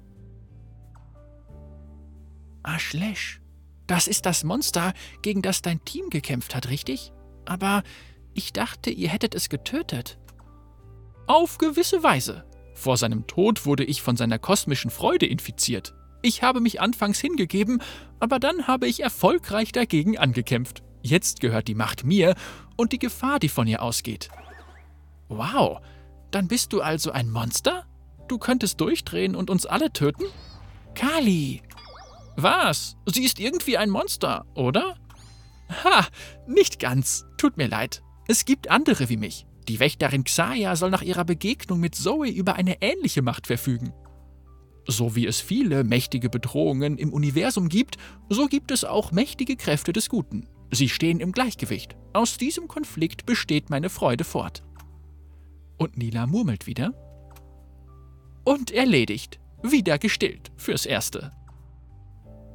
Ashlesh, 2.68 3.42
das 3.88 4.08
ist 4.08 4.26
das 4.26 4.44
Monster, 4.44 4.94
gegen 5.22 5.42
das 5.42 5.62
dein 5.62 5.84
Team 5.86 6.10
gekämpft 6.10 6.54
hat, 6.54 6.70
richtig? 6.70 7.14
Aber 7.46 7.84
ich 8.34 8.54
dachte, 8.54 8.90
ihr 8.90 9.10
hättet 9.10 9.34
es 9.34 9.50
getötet. 9.50 10.20
Auf 11.26 11.58
gewisse 11.58 12.04
Weise. 12.04 12.46
Vor 12.74 12.98
seinem 12.98 13.26
Tod 13.26 13.66
wurde 13.66 13.84
ich 13.84 14.02
von 14.02 14.18
seiner 14.18 14.38
kosmischen 14.38 14.92
Freude 14.92 15.26
infiziert. 15.26 15.96
Ich 16.22 16.44
habe 16.44 16.60
mich 16.60 16.82
anfangs 16.82 17.20
hingegeben, 17.20 17.82
aber 18.20 18.40
dann 18.40 18.68
habe 18.68 18.88
ich 18.88 19.02
erfolgreich 19.02 19.72
dagegen 19.72 20.18
angekämpft. 20.18 20.84
Jetzt 21.02 21.40
gehört 21.40 21.68
die 21.68 21.76
Macht 21.76 22.04
mir 22.04 22.36
und 22.76 22.92
die 22.92 23.00
Gefahr, 23.00 23.40
die 23.40 23.50
von 23.50 23.68
ihr 23.68 23.82
ausgeht. 23.82 24.30
Wow, 25.30 25.80
dann 26.32 26.48
bist 26.48 26.74
du 26.74 26.82
also 26.82 27.12
ein 27.12 27.30
Monster? 27.30 27.86
Du 28.28 28.38
könntest 28.38 28.82
durchdrehen 28.82 29.36
und 29.36 29.50
uns 29.50 29.66
alle 29.66 29.92
töten? 29.92 30.26
Kali, 30.96 31.62
was? 32.38 32.96
Sie 33.08 33.24
ist 33.24 33.40
irgendwie 33.40 33.78
ein 33.78 33.90
Monster, 33.90 34.46
oder? 34.54 34.96
Ha, 35.84 36.08
nicht 36.48 36.80
ganz. 36.80 37.26
Tut 37.38 37.58
mir 37.58 37.68
leid. 37.68 38.04
Es 38.28 38.46
gibt 38.46 38.70
andere 38.70 39.10
wie 39.10 39.18
mich. 39.18 39.48
Die 39.68 39.80
Wächterin 39.80 40.24
Xaya 40.24 40.76
soll 40.76 40.92
nach 40.92 41.02
ihrer 41.02 41.26
Begegnung 41.26 41.80
mit 41.80 41.96
Zoe 41.96 42.30
über 42.30 42.56
eine 42.56 42.82
ähnliche 42.82 43.22
Macht 43.22 43.48
verfügen. 43.48 43.92
So 44.88 45.16
wie 45.16 45.26
es 45.26 45.42
viele 45.42 45.84
mächtige 45.84 46.30
Bedrohungen 46.30 46.98
im 46.98 47.12
Universum 47.12 47.68
gibt, 47.68 47.98
so 48.30 48.46
gibt 48.46 48.72
es 48.72 48.86
auch 48.86 49.12
mächtige 49.12 49.58
Kräfte 49.58 49.92
des 49.92 50.08
Guten. 50.08 50.48
Sie 50.72 50.90
stehen 50.90 51.20
im 51.20 51.32
Gleichgewicht. 51.32 51.98
Aus 52.14 52.38
diesem 52.38 52.68
Konflikt 52.68 53.26
besteht 53.26 53.70
meine 53.70 53.90
Freude 53.90 54.24
fort. 54.24 54.64
Und 55.78 55.98
Nila 55.98 56.28
murmelt 56.28 56.68
wieder. 56.68 56.94
Und 58.46 58.72
erledigt. 58.72 59.40
Wieder 59.64 59.98
gestillt, 59.98 60.52
fürs 60.56 60.86
Erste. 60.86 61.32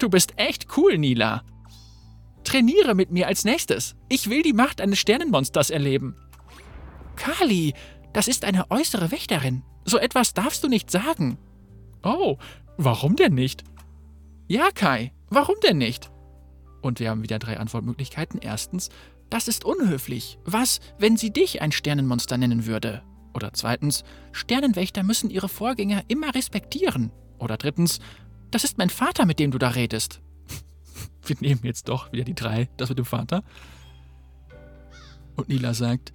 Du 0.02 0.08
bist 0.08 0.32
echt 0.34 0.76
cool, 0.76 0.98
Nila. 0.98 1.44
Trainiere 2.42 2.96
mit 2.96 3.12
mir 3.12 3.28
als 3.28 3.44
nächstes. 3.44 3.94
Ich 4.08 4.28
will 4.28 4.42
die 4.42 4.52
Macht 4.52 4.80
eines 4.80 4.98
Sternenmonsters 4.98 5.70
erleben. 5.70 6.16
Kali, 7.14 7.72
das 8.12 8.26
ist 8.26 8.44
eine 8.44 8.68
äußere 8.68 9.12
Wächterin. 9.12 9.62
So 9.84 9.98
etwas 9.98 10.34
darfst 10.34 10.64
du 10.64 10.68
nicht 10.68 10.90
sagen. 10.90 11.38
Oh, 12.02 12.36
warum 12.76 13.14
denn 13.14 13.34
nicht? 13.34 13.62
Ja, 14.48 14.70
Kai, 14.74 15.12
warum 15.30 15.54
denn 15.62 15.78
nicht? 15.78 16.10
Und 16.80 16.98
wir 16.98 17.10
haben 17.10 17.22
wieder 17.22 17.38
drei 17.38 17.60
Antwortmöglichkeiten. 17.60 18.40
Erstens, 18.42 18.88
das 19.30 19.46
ist 19.46 19.64
unhöflich. 19.64 20.36
Was, 20.44 20.80
wenn 20.98 21.16
sie 21.16 21.32
dich 21.32 21.62
ein 21.62 21.70
Sternenmonster 21.70 22.38
nennen 22.38 22.66
würde? 22.66 23.04
Oder 23.34 23.52
zweitens, 23.52 24.02
Sternenwächter 24.32 25.04
müssen 25.04 25.30
ihre 25.30 25.48
Vorgänger 25.48 26.02
immer 26.08 26.34
respektieren. 26.34 27.12
Oder 27.38 27.56
drittens, 27.56 28.00
das 28.52 28.64
ist 28.64 28.78
mein 28.78 28.90
Vater, 28.90 29.26
mit 29.26 29.38
dem 29.38 29.50
du 29.50 29.58
da 29.58 29.68
redest. 29.68 30.20
Wir 31.26 31.36
nehmen 31.40 31.60
jetzt 31.64 31.88
doch 31.88 32.12
wieder 32.12 32.24
die 32.24 32.34
drei, 32.34 32.68
das 32.76 32.88
mit 32.88 32.98
dem 32.98 33.04
Vater. 33.04 33.42
Und 35.36 35.48
Nila 35.48 35.74
sagt, 35.74 36.12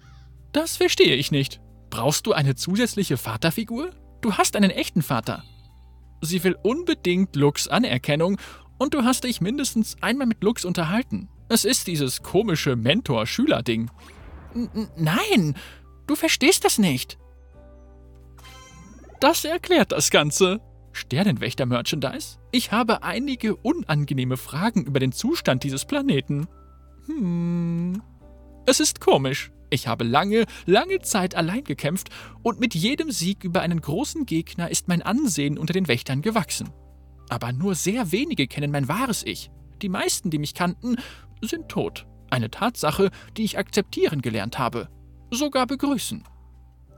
das 0.53 0.77
verstehe 0.77 1.15
ich 1.15 1.31
nicht. 1.31 1.59
Brauchst 1.89 2.25
du 2.27 2.33
eine 2.33 2.55
zusätzliche 2.55 3.17
Vaterfigur? 3.17 3.91
Du 4.21 4.33
hast 4.33 4.55
einen 4.55 4.71
echten 4.71 5.01
Vater. 5.01 5.43
Sie 6.21 6.43
will 6.43 6.57
unbedingt 6.63 7.35
Lux 7.35 7.67
Anerkennung 7.67 8.37
und 8.77 8.93
du 8.93 9.03
hast 9.03 9.23
dich 9.23 9.41
mindestens 9.41 10.01
einmal 10.01 10.27
mit 10.27 10.43
Lux 10.43 10.65
unterhalten. 10.65 11.29
Es 11.49 11.65
ist 11.65 11.87
dieses 11.87 12.23
komische 12.23 12.75
Mentor-Schüler-Ding. 12.75 13.89
Nein, 14.95 15.55
du 16.07 16.15
verstehst 16.15 16.65
das 16.65 16.77
nicht. 16.77 17.17
Das 19.19 19.45
erklärt 19.45 19.91
das 19.91 20.11
Ganze. 20.11 20.59
Sternenwächter-Merchandise? 20.97 22.39
Ich 22.51 22.71
habe 22.71 23.03
einige 23.03 23.55
unangenehme 23.55 24.37
Fragen 24.37 24.83
über 24.83 24.99
den 24.99 25.11
Zustand 25.11 25.63
dieses 25.63 25.85
Planeten. 25.85 26.47
Hm. 27.05 28.01
Es 28.65 28.79
ist 28.79 28.99
komisch. 28.99 29.51
Ich 29.69 29.87
habe 29.87 30.03
lange, 30.03 30.45
lange 30.65 30.99
Zeit 30.99 31.35
allein 31.35 31.63
gekämpft 31.63 32.09
und 32.41 32.59
mit 32.59 32.73
jedem 32.73 33.11
Sieg 33.11 33.43
über 33.43 33.61
einen 33.61 33.81
großen 33.81 34.25
Gegner 34.25 34.69
ist 34.69 34.87
mein 34.87 35.01
Ansehen 35.01 35.57
unter 35.57 35.73
den 35.73 35.87
Wächtern 35.87 36.21
gewachsen. 36.21 36.69
Aber 37.29 37.51
nur 37.51 37.75
sehr 37.75 38.11
wenige 38.11 38.47
kennen 38.47 38.71
mein 38.71 38.87
wahres 38.87 39.23
Ich. 39.25 39.51
Die 39.81 39.89
meisten, 39.89 40.29
die 40.29 40.39
mich 40.39 40.53
kannten, 40.53 40.95
sind 41.41 41.69
tot. 41.69 42.07
Eine 42.29 42.49
Tatsache, 42.49 43.11
die 43.35 43.43
ich 43.43 43.57
akzeptieren 43.57 44.21
gelernt 44.21 44.57
habe. 44.57 44.89
Sogar 45.31 45.67
begrüßen. 45.67 46.23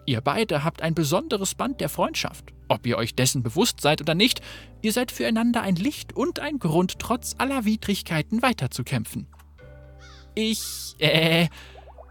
Ihr 0.06 0.22
beide 0.22 0.63
habt 0.63 0.82
ein 0.82 0.96
besonderes 0.96 1.56
Band 1.56 1.82
der 1.82 1.89
Freundschaft. 1.89 2.53
Ob 2.70 2.86
ihr 2.86 2.98
euch 2.98 3.16
dessen 3.16 3.44
bewusst 3.44 3.82
seid 3.82 4.00
oder 4.00 4.16
nicht, 4.16 4.42
ihr 4.82 4.94
seid 4.94 5.12
füreinander 5.12 5.62
ein 5.62 5.76
Licht 5.76 6.16
und 6.16 6.40
ein 6.40 6.60
Grund, 6.60 7.00
trotz 7.00 7.36
aller 7.40 7.66
Widrigkeiten 7.66 8.42
weiterzukämpfen. 8.42 9.28
Ich, 10.36 10.96
äh, 11.00 11.48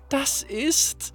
das 0.09 0.43
ist. 0.43 1.15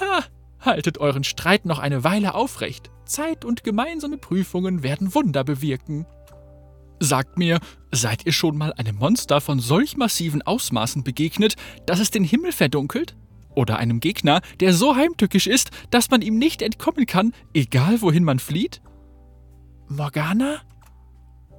Ha! 0.00 0.24
Haltet 0.60 0.98
euren 0.98 1.24
Streit 1.24 1.64
noch 1.64 1.78
eine 1.78 2.04
Weile 2.04 2.34
aufrecht. 2.34 2.90
Zeit 3.04 3.44
und 3.44 3.64
gemeinsame 3.64 4.18
Prüfungen 4.18 4.82
werden 4.82 5.14
Wunder 5.14 5.42
bewirken. 5.42 6.06
Sagt 7.00 7.38
mir, 7.38 7.58
seid 7.90 8.26
ihr 8.26 8.32
schon 8.32 8.56
mal 8.56 8.72
einem 8.74 8.96
Monster 8.96 9.40
von 9.40 9.58
solch 9.58 9.96
massiven 9.96 10.42
Ausmaßen 10.42 11.02
begegnet, 11.02 11.56
dass 11.86 11.98
es 11.98 12.10
den 12.10 12.24
Himmel 12.24 12.52
verdunkelt? 12.52 13.16
Oder 13.54 13.78
einem 13.78 14.00
Gegner, 14.00 14.40
der 14.60 14.72
so 14.72 14.96
heimtückisch 14.96 15.46
ist, 15.46 15.70
dass 15.90 16.10
man 16.10 16.22
ihm 16.22 16.38
nicht 16.38 16.62
entkommen 16.62 17.06
kann, 17.06 17.32
egal 17.52 18.00
wohin 18.02 18.24
man 18.24 18.38
flieht? 18.38 18.80
Morgana? 19.88 20.60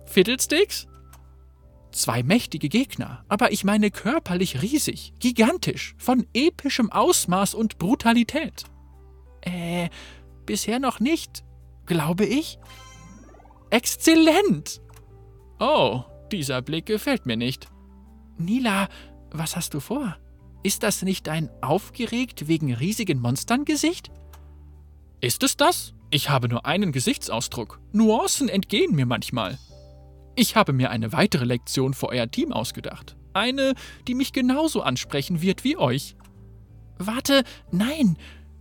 Fiddlesticks? 0.05 0.87
Zwei 1.91 2.23
mächtige 2.23 2.69
Gegner, 2.69 3.25
aber 3.27 3.51
ich 3.51 3.65
meine 3.65 3.91
körperlich 3.91 4.61
riesig, 4.61 5.13
gigantisch, 5.19 5.93
von 5.97 6.25
epischem 6.33 6.89
Ausmaß 6.89 7.53
und 7.53 7.77
Brutalität. 7.77 8.63
Äh, 9.41 9.89
bisher 10.45 10.79
noch 10.79 11.01
nicht, 11.01 11.43
glaube 11.85 12.25
ich. 12.25 12.59
Exzellent! 13.69 14.81
Oh, 15.59 16.03
dieser 16.31 16.61
Blick 16.61 16.85
gefällt 16.85 17.25
mir 17.25 17.35
nicht. 17.35 17.67
Nila, 18.37 18.87
was 19.31 19.55
hast 19.57 19.73
du 19.73 19.81
vor? 19.81 20.17
Ist 20.63 20.83
das 20.83 21.01
nicht 21.01 21.27
ein 21.27 21.49
aufgeregt 21.61 22.47
wegen 22.47 22.73
riesigen 22.73 23.19
Monstern 23.19 23.65
Gesicht? 23.65 24.11
Ist 25.19 25.43
es 25.43 25.57
das? 25.57 25.93
Ich 26.11 26.29
habe 26.29 26.49
nur 26.49 26.65
einen 26.65 26.91
Gesichtsausdruck. 26.91 27.79
Nuancen 27.93 28.49
entgehen 28.49 28.95
mir 28.95 29.05
manchmal. 29.05 29.57
Ich 30.35 30.55
habe 30.55 30.73
mir 30.73 30.91
eine 30.91 31.13
weitere 31.13 31.45
Lektion 31.45 31.93
für 31.93 32.09
euer 32.09 32.29
Team 32.29 32.53
ausgedacht. 32.53 33.15
Eine, 33.33 33.73
die 34.07 34.13
mich 34.13 34.33
genauso 34.33 34.81
ansprechen 34.81 35.41
wird 35.41 35.63
wie 35.63 35.77
euch. 35.77 36.15
Warte, 36.97 37.43
nein, 37.71 38.17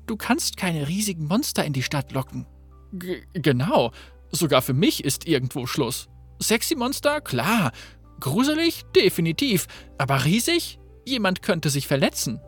du 0.06 0.16
kannst 0.16 0.56
keine 0.56 0.88
riesigen 0.88 1.26
Monster 1.26 1.64
in 1.64 1.72
die 1.72 1.82
Stadt 1.82 2.12
locken. 2.12 2.46
G 2.92 3.22
genau, 3.34 3.92
sogar 4.30 4.62
für 4.62 4.72
mich 4.72 5.04
ist 5.04 5.26
irgendwo 5.26 5.66
Schluss. 5.66 6.08
Sexy 6.40 6.74
Monster, 6.74 7.20
klar. 7.20 7.72
Gruselig, 8.20 8.82
definitiv. 8.96 9.66
Aber 9.98 10.24
riesig? 10.24 10.79
Jemand 11.10 11.42
könnte 11.42 11.70
sich 11.70 11.88
verletzen. 11.88 12.40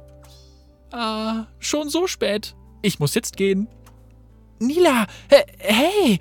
Ah, 0.92 1.47
schon 1.59 1.88
so 1.88 2.07
spät. 2.07 2.54
Ich 2.81 3.00
muss 3.00 3.14
jetzt 3.14 3.37
gehen. 3.37 3.66
Nila, 4.61 5.07
hey, 5.59 6.21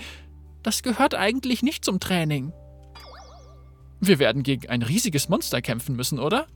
das 0.63 0.81
gehört 0.81 1.13
eigentlich 1.13 1.61
nicht 1.61 1.85
zum 1.85 1.99
Training. 1.99 2.51
Wir 3.99 4.17
werden 4.17 4.41
gegen 4.41 4.67
ein 4.69 4.81
riesiges 4.81 5.29
Monster 5.29 5.61
kämpfen 5.61 5.95
müssen, 5.95 6.17
oder? 6.17 6.47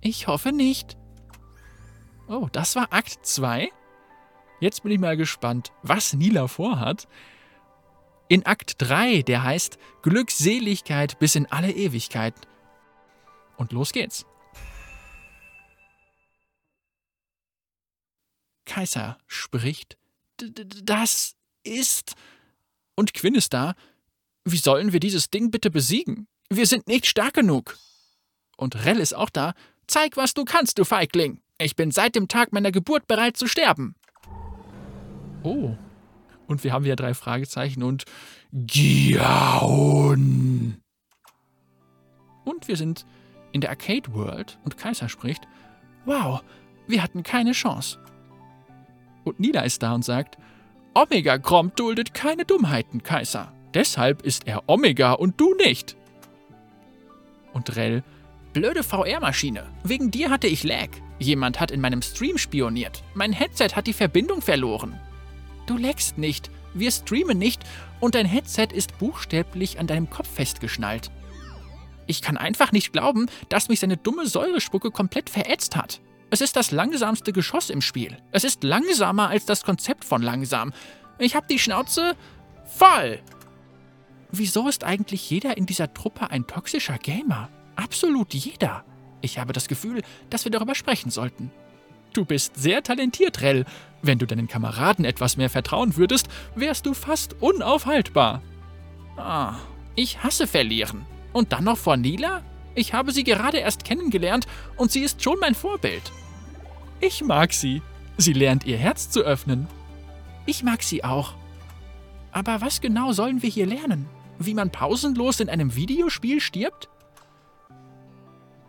Ich 0.00 0.26
hoffe 0.26 0.50
nicht. 0.50 0.96
Oh, 2.26 2.48
das 2.50 2.74
war 2.74 2.92
Akt 2.92 3.24
2. 3.24 3.68
Jetzt 4.58 4.82
bin 4.82 4.90
ich 4.90 4.98
mal 4.98 5.16
gespannt, 5.16 5.70
was 5.82 6.14
Nila 6.14 6.48
vorhat. 6.48 7.06
In 8.26 8.44
Akt 8.44 8.74
3, 8.78 9.22
der 9.22 9.44
heißt 9.44 9.78
Glückseligkeit 10.02 11.20
bis 11.20 11.36
in 11.36 11.46
alle 11.46 11.70
Ewigkeit. 11.70 12.34
Und 13.56 13.70
los 13.70 13.92
geht's. 13.92 14.26
Kaiser 18.66 19.16
spricht. 19.26 19.96
Das 20.84 21.34
ist. 21.64 22.14
Und 22.94 23.14
Quinn 23.14 23.34
ist 23.34 23.54
da. 23.54 23.74
Wie 24.44 24.58
sollen 24.58 24.92
wir 24.92 25.00
dieses 25.00 25.30
Ding 25.30 25.50
bitte 25.50 25.70
besiegen? 25.70 26.28
Wir 26.50 26.66
sind 26.66 26.86
nicht 26.86 27.06
stark 27.06 27.34
genug. 27.34 27.78
Und 28.56 28.84
Rell 28.84 29.00
ist 29.00 29.14
auch 29.14 29.30
da. 29.30 29.54
Zeig, 29.86 30.16
was 30.16 30.34
du 30.34 30.44
kannst, 30.44 30.78
du 30.78 30.84
Feigling. 30.84 31.40
Ich 31.58 31.74
bin 31.74 31.90
seit 31.90 32.14
dem 32.14 32.28
Tag 32.28 32.52
meiner 32.52 32.70
Geburt 32.70 33.06
bereit 33.06 33.36
zu 33.36 33.46
sterben. 33.46 33.94
Oh. 35.42 35.76
Und 36.46 36.62
wir 36.64 36.72
haben 36.72 36.84
wieder 36.84 36.96
drei 36.96 37.14
Fragezeichen 37.14 37.82
und 37.82 38.04
Giaun. 38.52 39.96
Und 42.44 42.68
wir 42.68 42.76
sind 42.76 43.04
in 43.52 43.60
der 43.60 43.70
Arcade 43.70 44.12
World 44.12 44.58
und 44.64 44.76
Kaiser 44.76 45.08
spricht: 45.08 45.48
Wow, 46.04 46.42
wir 46.86 47.02
hatten 47.02 47.22
keine 47.22 47.52
Chance. 47.52 47.98
Und 49.26 49.40
Nila 49.40 49.62
ist 49.62 49.82
da 49.82 49.92
und 49.92 50.04
sagt: 50.04 50.38
Omega 50.94 51.36
Grom 51.36 51.72
duldet 51.74 52.14
keine 52.14 52.44
Dummheiten, 52.44 53.02
Kaiser. 53.02 53.52
Deshalb 53.74 54.22
ist 54.22 54.46
er 54.46 54.62
Omega 54.68 55.12
und 55.12 55.38
du 55.40 55.54
nicht. 55.54 55.96
Und 57.52 57.74
Rell, 57.76 58.04
blöde 58.52 58.82
VR-Maschine. 58.82 59.64
Wegen 59.82 60.10
dir 60.10 60.30
hatte 60.30 60.46
ich 60.46 60.62
Lag. 60.62 60.88
Jemand 61.18 61.58
hat 61.58 61.70
in 61.70 61.80
meinem 61.80 62.02
Stream 62.02 62.38
spioniert. 62.38 63.02
Mein 63.14 63.32
Headset 63.32 63.70
hat 63.74 63.88
die 63.88 63.92
Verbindung 63.92 64.42
verloren. 64.42 64.98
Du 65.66 65.76
lagst 65.76 66.18
nicht, 66.18 66.50
wir 66.72 66.90
streamen 66.92 67.36
nicht 67.36 67.62
und 67.98 68.14
dein 68.14 68.26
Headset 68.26 68.68
ist 68.72 68.96
buchstäblich 68.98 69.80
an 69.80 69.88
deinem 69.88 70.08
Kopf 70.08 70.28
festgeschnallt. 70.28 71.10
Ich 72.06 72.22
kann 72.22 72.36
einfach 72.36 72.70
nicht 72.70 72.92
glauben, 72.92 73.26
dass 73.48 73.68
mich 73.68 73.80
seine 73.80 73.96
dumme 73.96 74.26
Säurespucke 74.26 74.92
komplett 74.92 75.28
verätzt 75.28 75.74
hat. 75.74 76.00
Es 76.30 76.40
ist 76.40 76.56
das 76.56 76.72
langsamste 76.72 77.32
Geschoss 77.32 77.70
im 77.70 77.80
Spiel. 77.80 78.16
Es 78.32 78.44
ist 78.44 78.64
langsamer 78.64 79.28
als 79.28 79.46
das 79.46 79.62
Konzept 79.62 80.04
von 80.04 80.22
langsam. 80.22 80.72
Ich 81.18 81.36
hab 81.36 81.46
die 81.48 81.58
Schnauze 81.58 82.16
voll. 82.64 83.20
Wieso 84.32 84.68
ist 84.68 84.82
eigentlich 84.82 85.30
jeder 85.30 85.56
in 85.56 85.66
dieser 85.66 85.94
Truppe 85.94 86.30
ein 86.30 86.46
toxischer 86.46 86.98
Gamer? 86.98 87.48
Absolut 87.76 88.34
jeder. 88.34 88.84
Ich 89.20 89.38
habe 89.38 89.52
das 89.52 89.68
Gefühl, 89.68 90.02
dass 90.28 90.44
wir 90.44 90.50
darüber 90.50 90.74
sprechen 90.74 91.10
sollten. 91.10 91.50
Du 92.12 92.24
bist 92.24 92.56
sehr 92.56 92.82
talentiert, 92.82 93.40
Rell. 93.42 93.64
Wenn 94.02 94.18
du 94.18 94.26
deinen 94.26 94.48
Kameraden 94.48 95.04
etwas 95.04 95.36
mehr 95.36 95.50
vertrauen 95.50 95.96
würdest, 95.96 96.28
wärst 96.54 96.86
du 96.86 96.94
fast 96.94 97.40
unaufhaltbar. 97.40 98.42
Ah, 99.16 99.54
ich 99.94 100.22
hasse 100.22 100.46
verlieren. 100.46 101.06
Und 101.32 101.52
dann 101.52 101.64
noch 101.64 101.78
vor 101.78 101.96
Nila? 101.96 102.42
Ich 102.76 102.94
habe 102.94 103.10
sie 103.10 103.24
gerade 103.24 103.58
erst 103.58 103.84
kennengelernt 103.84 104.46
und 104.76 104.92
sie 104.92 105.00
ist 105.00 105.22
schon 105.22 105.40
mein 105.40 105.56
Vorbild. 105.56 106.12
Ich 107.00 107.24
mag 107.24 107.52
sie. 107.52 107.82
Sie 108.18 108.32
lernt 108.32 108.64
ihr 108.64 108.76
Herz 108.76 109.10
zu 109.10 109.22
öffnen. 109.22 109.66
Ich 110.46 110.62
mag 110.62 110.84
sie 110.84 111.02
auch. 111.02 111.34
Aber 112.30 112.60
was 112.60 112.80
genau 112.80 113.12
sollen 113.12 113.42
wir 113.42 113.50
hier 113.50 113.66
lernen? 113.66 114.06
wie 114.38 114.54
man 114.54 114.70
pausenlos 114.70 115.40
in 115.40 115.48
einem 115.48 115.74
Videospiel 115.74 116.40
stirbt? 116.40 116.88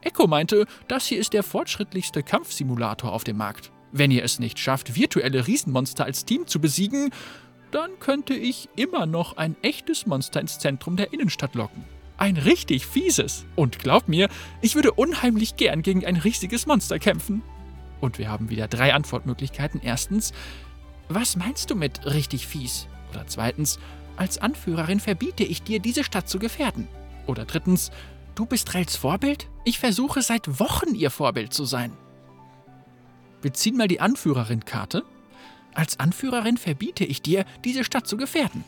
Echo 0.02 0.28
meinte, 0.28 0.66
das 0.88 1.06
hier 1.06 1.20
ist 1.20 1.34
der 1.34 1.44
fortschrittlichste 1.44 2.24
Kampfsimulator 2.24 3.12
auf 3.12 3.24
dem 3.24 3.38
Markt. 3.38 3.72
Wenn 3.92 4.12
ihr 4.12 4.24
es 4.24 4.40
nicht 4.40 4.60
schafft, 4.60 4.96
virtuelle 4.96 5.48
Riesenmonster 5.48 6.06
als 6.06 6.26
Team 6.26 6.48
zu 6.48 6.60
besiegen, 6.60 7.10
dann 7.72 8.00
könnte 8.00 8.34
ich 8.34 8.70
immer 8.76 9.06
noch 9.06 9.38
ein 9.38 9.56
echtes 9.62 10.06
Monster 10.06 10.40
ins 10.40 10.60
Zentrum 10.60 10.96
der 10.96 11.12
Innenstadt 11.14 11.56
locken. 11.56 11.84
Ein 12.18 12.38
richtig 12.38 12.86
fieses. 12.86 13.46
Und 13.56 13.80
glaubt 13.80 14.10
mir, 14.10 14.28
ich 14.62 14.76
würde 14.76 14.92
unheimlich 14.92 15.56
gern 15.56 15.84
gegen 15.84 16.06
ein 16.06 16.18
riesiges 16.18 16.66
Monster 16.66 17.00
kämpfen. 17.00 17.44
Und 18.02 18.18
wir 18.18 18.30
haben 18.30 18.50
wieder 18.50 18.68
drei 18.68 18.94
Antwortmöglichkeiten. 18.94 19.82
Erstens, 19.84 20.34
was 21.10 21.36
meinst 21.36 21.70
du 21.70 21.76
mit 21.76 22.06
richtig 22.06 22.48
fies? 22.48 22.88
Oder 23.12 23.26
zweitens, 23.28 23.80
als 24.18 24.40
Anführerin 24.40 25.00
verbiete 25.00 25.44
ich 25.44 25.64
dir, 25.64 25.80
diese 25.80 26.04
Stadt 26.04 26.28
zu 26.28 26.40
gefährden. 26.40 26.88
Oder 27.28 27.46
drittens, 27.46 27.92
du 28.36 28.46
bist 28.46 28.74
Rels 28.74 28.96
Vorbild? 28.96 29.48
Ich 29.64 29.80
versuche 29.80 30.22
seit 30.22 30.60
Wochen 30.60 30.96
ihr 30.96 31.12
Vorbild 31.12 31.54
zu 31.54 31.66
sein. 31.66 31.92
Wir 33.42 33.54
ziehen 33.54 33.78
mal 33.78 33.88
die 33.88 34.02
Anführerin-Karte. 34.02 35.04
Als 35.74 36.00
Anführerin 36.00 36.58
verbiete 36.58 37.06
ich 37.06 37.22
dir, 37.22 37.46
diese 37.64 37.84
Stadt 37.84 38.08
zu 38.08 38.18
gefährden. 38.18 38.64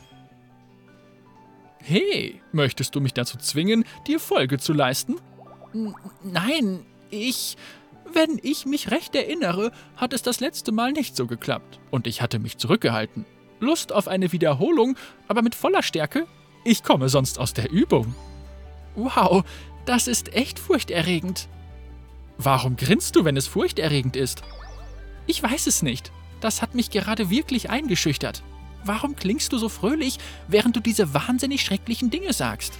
Hey, 1.82 2.40
möchtest 2.52 2.94
du 2.94 3.00
mich 3.00 3.14
dazu 3.14 3.38
zwingen, 3.38 3.84
dir 4.06 4.20
Folge 4.20 4.58
zu 4.58 4.72
leisten? 4.72 5.16
N 5.72 5.94
nein, 6.22 6.84
ich. 7.10 7.56
Wenn 8.12 8.40
ich 8.42 8.66
mich 8.66 8.90
recht 8.90 9.14
erinnere, 9.14 9.72
hat 9.96 10.12
es 10.12 10.22
das 10.22 10.40
letzte 10.40 10.72
Mal 10.72 10.92
nicht 10.92 11.16
so 11.16 11.26
geklappt. 11.26 11.78
Und 11.90 12.06
ich 12.06 12.22
hatte 12.22 12.38
mich 12.38 12.58
zurückgehalten. 12.58 13.24
Lust 13.60 13.92
auf 13.92 14.08
eine 14.08 14.32
Wiederholung, 14.32 14.96
aber 15.28 15.42
mit 15.42 15.54
voller 15.54 15.82
Stärke? 15.82 16.26
Ich 16.64 16.82
komme 16.82 17.08
sonst 17.08 17.38
aus 17.38 17.54
der 17.54 17.70
Übung. 17.70 18.14
Wow, 18.94 19.44
das 19.86 20.08
ist 20.08 20.34
echt 20.34 20.58
furchterregend. 20.58 21.48
Warum 22.36 22.76
grinst 22.76 23.16
du, 23.16 23.24
wenn 23.24 23.36
es 23.36 23.46
furchterregend 23.46 24.16
ist? 24.16 24.42
Ich 25.26 25.42
weiß 25.42 25.66
es 25.66 25.82
nicht. 25.82 26.10
Das 26.40 26.62
hat 26.62 26.74
mich 26.74 26.90
gerade 26.90 27.30
wirklich 27.30 27.70
eingeschüchtert. 27.70 28.42
Warum 28.84 29.16
klingst 29.16 29.52
du 29.52 29.58
so 29.58 29.68
fröhlich, 29.68 30.18
während 30.48 30.76
du 30.76 30.80
diese 30.80 31.12
wahnsinnig 31.14 31.62
schrecklichen 31.62 32.10
Dinge 32.10 32.32
sagst? 32.32 32.78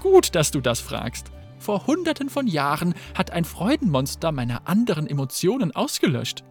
Gut, 0.00 0.34
dass 0.34 0.50
du 0.50 0.60
das 0.60 0.80
fragst. 0.80 1.30
Vor 1.58 1.86
hunderten 1.86 2.28
von 2.28 2.46
Jahren 2.46 2.94
hat 3.16 3.30
ein 3.30 3.44
Freudenmonster 3.44 4.32
meine 4.32 4.66
anderen 4.66 5.06
Emotionen 5.06 5.70
ausgelöscht. 5.72 6.42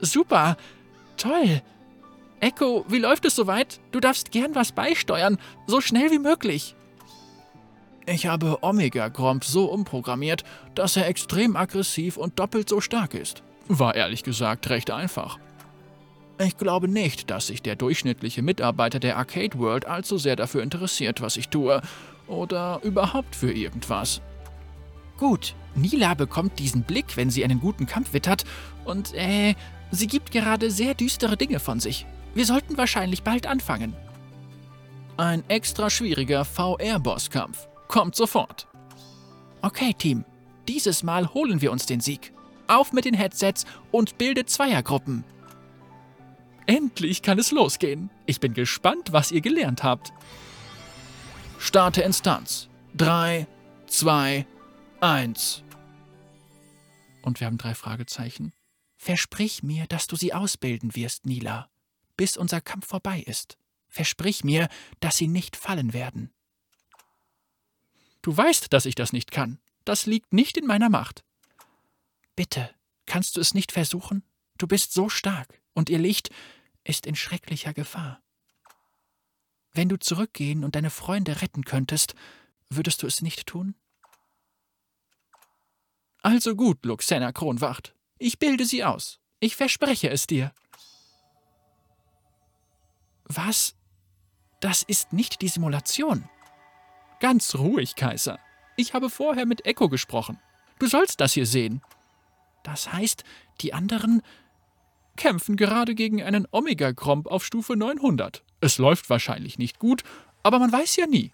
Super, 0.00 0.56
toll. 1.16 1.62
Echo, 2.40 2.84
wie 2.88 2.98
läuft 2.98 3.24
es 3.24 3.34
soweit? 3.34 3.80
Du 3.90 4.00
darfst 4.00 4.30
gern 4.30 4.54
was 4.54 4.72
beisteuern, 4.72 5.38
so 5.66 5.80
schnell 5.80 6.10
wie 6.10 6.18
möglich. 6.18 6.76
Ich 8.06 8.26
habe 8.26 8.58
Omega 8.62 9.08
Gromp 9.08 9.44
so 9.44 9.66
umprogrammiert, 9.66 10.44
dass 10.74 10.96
er 10.96 11.08
extrem 11.08 11.56
aggressiv 11.56 12.16
und 12.16 12.38
doppelt 12.38 12.68
so 12.68 12.80
stark 12.80 13.14
ist. 13.14 13.42
War 13.68 13.94
ehrlich 13.94 14.22
gesagt 14.22 14.70
recht 14.70 14.90
einfach. 14.90 15.38
Ich 16.40 16.56
glaube 16.56 16.86
nicht, 16.86 17.30
dass 17.30 17.48
sich 17.48 17.62
der 17.62 17.74
durchschnittliche 17.74 18.42
Mitarbeiter 18.42 19.00
der 19.00 19.16
Arcade 19.16 19.58
World 19.58 19.86
allzu 19.86 20.18
sehr 20.18 20.36
dafür 20.36 20.62
interessiert, 20.62 21.20
was 21.20 21.36
ich 21.36 21.48
tue. 21.48 21.82
Oder 22.28 22.80
überhaupt 22.84 23.34
für 23.34 23.52
irgendwas. 23.52 24.20
Gut, 25.16 25.56
Nila 25.74 26.14
bekommt 26.14 26.58
diesen 26.60 26.82
Blick, 26.82 27.16
wenn 27.16 27.30
sie 27.30 27.42
einen 27.42 27.58
guten 27.58 27.86
Kampf 27.86 28.12
wittert, 28.12 28.44
und 28.84 29.14
äh, 29.14 29.54
sie 29.90 30.06
gibt 30.06 30.30
gerade 30.30 30.70
sehr 30.70 30.94
düstere 30.94 31.36
Dinge 31.36 31.58
von 31.58 31.80
sich. 31.80 32.06
Wir 32.34 32.46
sollten 32.46 32.76
wahrscheinlich 32.76 33.24
bald 33.24 33.46
anfangen. 33.46 33.96
Ein 35.16 35.42
extra 35.48 35.90
schwieriger 35.90 36.44
VR-Bosskampf. 36.44 37.66
Kommt 37.88 38.14
sofort. 38.14 38.68
Okay, 39.62 39.92
Team. 39.92 40.24
Dieses 40.68 41.02
Mal 41.02 41.34
holen 41.34 41.60
wir 41.60 41.72
uns 41.72 41.86
den 41.86 42.00
Sieg. 42.00 42.32
Auf 42.68 42.92
mit 42.92 43.06
den 43.06 43.14
Headsets 43.14 43.64
und 43.90 44.18
bildet 44.18 44.50
Zweiergruppen. 44.50 45.24
Endlich 46.68 47.22
kann 47.22 47.38
es 47.38 47.50
losgehen. 47.50 48.10
Ich 48.26 48.40
bin 48.40 48.52
gespannt, 48.52 49.10
was 49.10 49.32
ihr 49.32 49.40
gelernt 49.40 49.84
habt. 49.84 50.12
Starte 51.58 52.02
Instanz. 52.02 52.68
3, 52.94 53.46
2, 53.86 54.46
1. 55.00 55.64
Und 57.22 57.40
wir 57.40 57.46
haben 57.46 57.56
drei 57.56 57.74
Fragezeichen. 57.74 58.52
Versprich 58.98 59.62
mir, 59.62 59.86
dass 59.86 60.08
du 60.08 60.16
sie 60.16 60.34
ausbilden 60.34 60.94
wirst, 60.94 61.24
Nila, 61.24 61.70
bis 62.18 62.36
unser 62.36 62.60
Kampf 62.60 62.88
vorbei 62.88 63.20
ist. 63.20 63.56
Versprich 63.88 64.44
mir, 64.44 64.68
dass 65.00 65.16
sie 65.16 65.28
nicht 65.28 65.56
fallen 65.56 65.94
werden. 65.94 66.34
Du 68.20 68.36
weißt, 68.36 68.74
dass 68.74 68.84
ich 68.84 68.94
das 68.94 69.14
nicht 69.14 69.30
kann. 69.30 69.58
Das 69.86 70.04
liegt 70.04 70.34
nicht 70.34 70.58
in 70.58 70.66
meiner 70.66 70.90
Macht. 70.90 71.24
Bitte, 72.36 72.68
kannst 73.06 73.38
du 73.38 73.40
es 73.40 73.54
nicht 73.54 73.72
versuchen? 73.72 74.22
Du 74.58 74.66
bist 74.66 74.92
so 74.92 75.08
stark, 75.08 75.62
und 75.78 75.88
ihr 75.88 75.98
Licht 75.98 76.28
ist 76.88 77.06
in 77.06 77.14
schrecklicher 77.14 77.74
Gefahr. 77.74 78.22
Wenn 79.72 79.88
du 79.88 79.98
zurückgehen 79.98 80.64
und 80.64 80.74
deine 80.74 80.90
Freunde 80.90 81.42
retten 81.42 81.64
könntest, 81.64 82.14
würdest 82.70 83.02
du 83.02 83.06
es 83.06 83.22
nicht 83.22 83.46
tun? 83.46 83.74
Also 86.22 86.56
gut, 86.56 86.84
Luxena 86.84 87.32
Kronwacht. 87.32 87.94
Ich 88.18 88.38
bilde 88.38 88.64
sie 88.64 88.82
aus. 88.84 89.20
Ich 89.38 89.54
verspreche 89.54 90.10
es 90.10 90.26
dir. 90.26 90.52
Was? 93.24 93.76
Das 94.60 94.82
ist 94.82 95.12
nicht 95.12 95.42
die 95.42 95.48
Simulation. 95.48 96.28
Ganz 97.20 97.54
ruhig, 97.54 97.94
Kaiser. 97.94 98.38
Ich 98.76 98.94
habe 98.94 99.10
vorher 99.10 99.46
mit 99.46 99.66
Echo 99.66 99.88
gesprochen. 99.88 100.40
Du 100.78 100.86
sollst 100.86 101.20
das 101.20 101.34
hier 101.34 101.46
sehen. 101.46 101.82
Das 102.64 102.92
heißt, 102.92 103.24
die 103.60 103.74
anderen 103.74 104.22
kämpfen 105.18 105.56
gerade 105.56 105.94
gegen 105.94 106.22
einen 106.22 106.46
Omega-Kromp 106.50 107.26
auf 107.26 107.44
Stufe 107.44 107.76
900. 107.76 108.42
Es 108.60 108.78
läuft 108.78 109.10
wahrscheinlich 109.10 109.58
nicht 109.58 109.78
gut, 109.78 110.02
aber 110.42 110.58
man 110.58 110.72
weiß 110.72 110.96
ja 110.96 111.06
nie. 111.06 111.32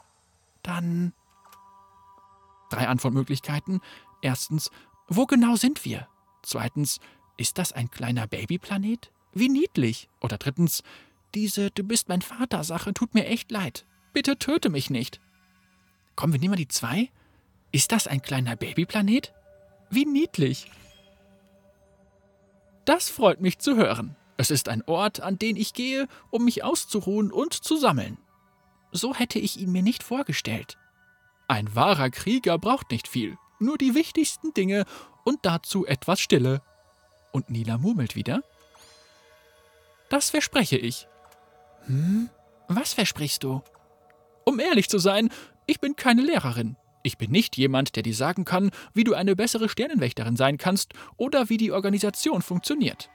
Dann. 0.65 1.13
Drei 2.71 2.89
Antwortmöglichkeiten. 2.89 3.81
Erstens, 4.23 4.71
wo 5.07 5.27
genau 5.27 5.55
sind 5.55 5.85
wir? 5.85 6.09
Zweitens, 6.43 6.99
ist 7.37 7.59
das 7.59 7.73
ein 7.73 7.91
kleiner 7.91 8.27
Babyplanet? 8.27 9.13
Wie 9.33 9.49
niedlich. 9.49 10.09
Oder 10.21 10.39
drittens, 10.39 10.83
diese 11.35 11.71
Du 11.71 11.85
bist 11.85 12.09
mein 12.09 12.23
Vater 12.23 12.65
Sache 12.65 12.95
tut 12.95 13.15
mir 13.15 13.27
echt 13.27 13.51
leid. 13.51 13.87
Bitte 14.13 14.39
töte 14.39 14.71
mich 14.71 14.91
nicht. 14.91 15.21
Komm, 16.17 16.33
wir 16.33 16.41
nehmen 16.41 16.53
mal 16.53 16.57
die 16.57 16.69
zwei. 16.69 17.11
Ist 17.73 17.93
das 17.93 18.07
ein 18.07 18.23
kleiner 18.23 18.57
Babyplanet? 18.57 19.35
Wie 19.91 20.07
niedlich. 20.07 20.71
Das 22.85 23.09
freut 23.09 23.41
mich 23.41 23.59
zu 23.59 23.77
hören. 23.77 24.17
Es 24.37 24.51
ist 24.51 24.69
ein 24.69 24.83
Ort, 24.87 25.21
an 25.21 25.39
den 25.39 25.57
ich 25.57 25.75
gehe, 25.75 26.09
um 26.31 26.45
mich 26.45 26.65
auszuruhen 26.65 27.33
und 27.33 27.55
zu 27.55 27.77
sammeln. 27.77 28.19
So 28.93 29.15
hätte 29.15 29.39
ich 29.39 29.59
ihn 29.59 29.73
mir 29.73 29.83
nicht 29.83 30.03
vorgestellt. 30.03 30.77
Ein 31.49 31.75
wahrer 31.75 32.11
Krieger 32.11 32.59
braucht 32.59 32.91
nicht 32.91 33.09
viel, 33.09 33.37
nur 33.59 33.79
die 33.79 33.95
wichtigsten 33.95 34.53
Dinge 34.55 34.85
und 35.25 35.41
dazu 35.43 35.87
etwas 35.87 36.21
Stille. 36.21 36.63
Und 37.33 37.51
Nila 37.51 37.79
murmelt 37.79 38.17
wieder. 38.17 38.43
Das 40.09 40.31
verspreche 40.31 40.77
ich. 40.77 41.09
Hm? 41.87 42.31
Was 42.69 42.93
versprichst 42.93 43.43
du? 43.43 43.63
Um 44.45 44.61
ehrlich 44.61 44.89
zu 44.89 44.99
sein, 44.99 45.31
ich 45.67 45.81
bin 45.81 45.97
keine 45.97 46.23
Lehrerin. 46.23 46.77
Ich 47.07 47.19
bin 47.19 47.31
nicht 47.31 47.59
jemand, 47.59 47.97
der 47.97 48.03
dir 48.03 48.15
sagen 48.15 48.47
kann, 48.47 48.71
wie 48.95 49.05
du 49.05 49.13
eine 49.13 49.37
bessere 49.37 49.69
Sternenwächterin 49.69 50.37
sein 50.37 50.57
kannst 50.57 50.95
oder 51.19 51.51
wie 51.51 51.59
die 51.59 51.71
Organisation 51.71 52.41
funktioniert. 52.41 53.11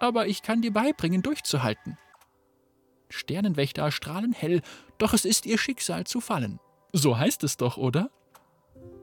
Aber 0.00 0.26
ich 0.26 0.42
kann 0.42 0.62
dir 0.62 0.72
beibringen, 0.72 1.22
durchzuhalten. 1.22 1.96
Sternenwächter 3.08 3.92
strahlen 3.92 4.32
hell, 4.32 4.62
doch 4.98 5.14
es 5.14 5.24
ist 5.24 5.46
ihr 5.46 5.58
Schicksal 5.58 6.08
zu 6.08 6.20
fallen. 6.20 6.58
So 6.92 7.16
heißt 7.16 7.44
es 7.44 7.56
doch, 7.56 7.76
oder? 7.76 8.10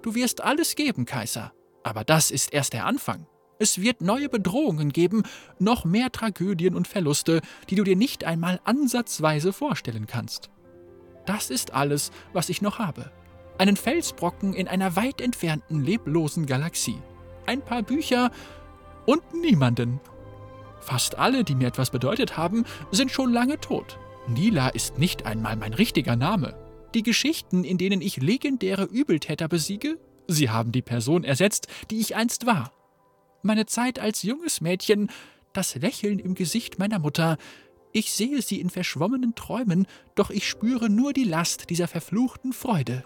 Du 0.01 0.13
wirst 0.13 0.43
alles 0.43 0.75
geben, 0.75 1.05
Kaiser. 1.05 1.53
Aber 1.81 2.03
das 2.03 2.31
ist 2.31 2.53
erst 2.53 2.73
der 2.73 2.85
Anfang. 2.85 3.27
Es 3.59 3.79
wird 3.79 4.01
neue 4.01 4.27
Bedrohungen 4.27 4.91
geben, 4.91 5.23
noch 5.57 5.85
mehr 5.85 6.11
Tragödien 6.11 6.75
und 6.75 6.89
Verluste, 6.89 7.39
die 7.69 7.75
du 7.75 7.85
dir 7.85 7.95
nicht 7.95 8.25
einmal 8.25 8.59
ansatzweise 8.65 9.53
vorstellen 9.53 10.05
kannst. 10.05 10.49
Das 11.25 11.49
ist 11.49 11.73
alles, 11.73 12.11
was 12.33 12.49
ich 12.49 12.61
noch 12.61 12.77
habe 12.77 13.09
einen 13.57 13.77
Felsbrocken 13.77 14.53
in 14.53 14.67
einer 14.67 14.95
weit 14.95 15.21
entfernten 15.21 15.83
leblosen 15.83 16.45
Galaxie, 16.45 17.01
ein 17.45 17.61
paar 17.61 17.83
Bücher 17.83 18.31
und 19.05 19.21
niemanden. 19.33 19.99
Fast 20.81 21.17
alle, 21.17 21.43
die 21.43 21.55
mir 21.55 21.67
etwas 21.67 21.89
bedeutet 21.89 22.37
haben, 22.37 22.65
sind 22.91 23.11
schon 23.11 23.33
lange 23.33 23.59
tot. 23.59 23.97
Nila 24.27 24.69
ist 24.69 24.97
nicht 24.97 25.25
einmal 25.25 25.55
mein 25.55 25.73
richtiger 25.73 26.15
Name. 26.15 26.55
Die 26.93 27.03
Geschichten, 27.03 27.63
in 27.63 27.77
denen 27.77 28.01
ich 28.01 28.17
legendäre 28.17 28.83
Übeltäter 28.85 29.47
besiege, 29.47 29.97
sie 30.27 30.49
haben 30.49 30.71
die 30.71 30.81
Person 30.81 31.23
ersetzt, 31.23 31.67
die 31.91 31.99
ich 31.99 32.15
einst 32.15 32.45
war. 32.45 32.71
Meine 33.41 33.65
Zeit 33.65 33.99
als 33.99 34.23
junges 34.23 34.61
Mädchen, 34.61 35.09
das 35.53 35.75
Lächeln 35.75 36.19
im 36.19 36.35
Gesicht 36.35 36.79
meiner 36.79 36.99
Mutter, 36.99 37.37
ich 37.91 38.11
sehe 38.11 38.41
sie 38.41 38.59
in 38.59 38.69
verschwommenen 38.69 39.35
Träumen, 39.35 39.87
doch 40.15 40.29
ich 40.29 40.47
spüre 40.47 40.89
nur 40.89 41.13
die 41.13 41.23
Last 41.23 41.69
dieser 41.69 41.87
verfluchten 41.87 42.53
Freude. 42.53 43.03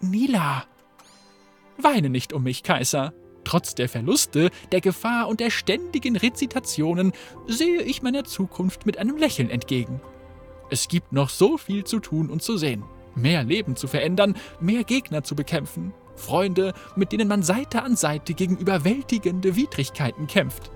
Nila. 0.00 0.64
Weine 1.76 2.08
nicht 2.08 2.32
um 2.32 2.42
mich, 2.42 2.62
Kaiser. 2.62 3.12
Trotz 3.44 3.74
der 3.74 3.88
Verluste, 3.88 4.50
der 4.72 4.80
Gefahr 4.80 5.28
und 5.28 5.40
der 5.40 5.50
ständigen 5.50 6.16
Rezitationen 6.16 7.12
sehe 7.46 7.82
ich 7.82 8.02
meiner 8.02 8.24
Zukunft 8.24 8.86
mit 8.86 8.98
einem 8.98 9.16
Lächeln 9.16 9.50
entgegen. 9.50 10.00
Es 10.70 10.88
gibt 10.88 11.12
noch 11.12 11.28
so 11.28 11.58
viel 11.58 11.84
zu 11.84 12.00
tun 12.00 12.30
und 12.30 12.42
zu 12.42 12.56
sehen. 12.56 12.84
Mehr 13.14 13.44
Leben 13.44 13.76
zu 13.76 13.88
verändern, 13.88 14.36
mehr 14.60 14.84
Gegner 14.84 15.22
zu 15.22 15.34
bekämpfen, 15.34 15.92
Freunde, 16.16 16.74
mit 16.96 17.12
denen 17.12 17.28
man 17.28 17.42
Seite 17.42 17.82
an 17.82 17.96
Seite 17.96 18.34
gegen 18.34 18.56
überwältigende 18.56 19.56
Widrigkeiten 19.56 20.26
kämpft. 20.26 20.70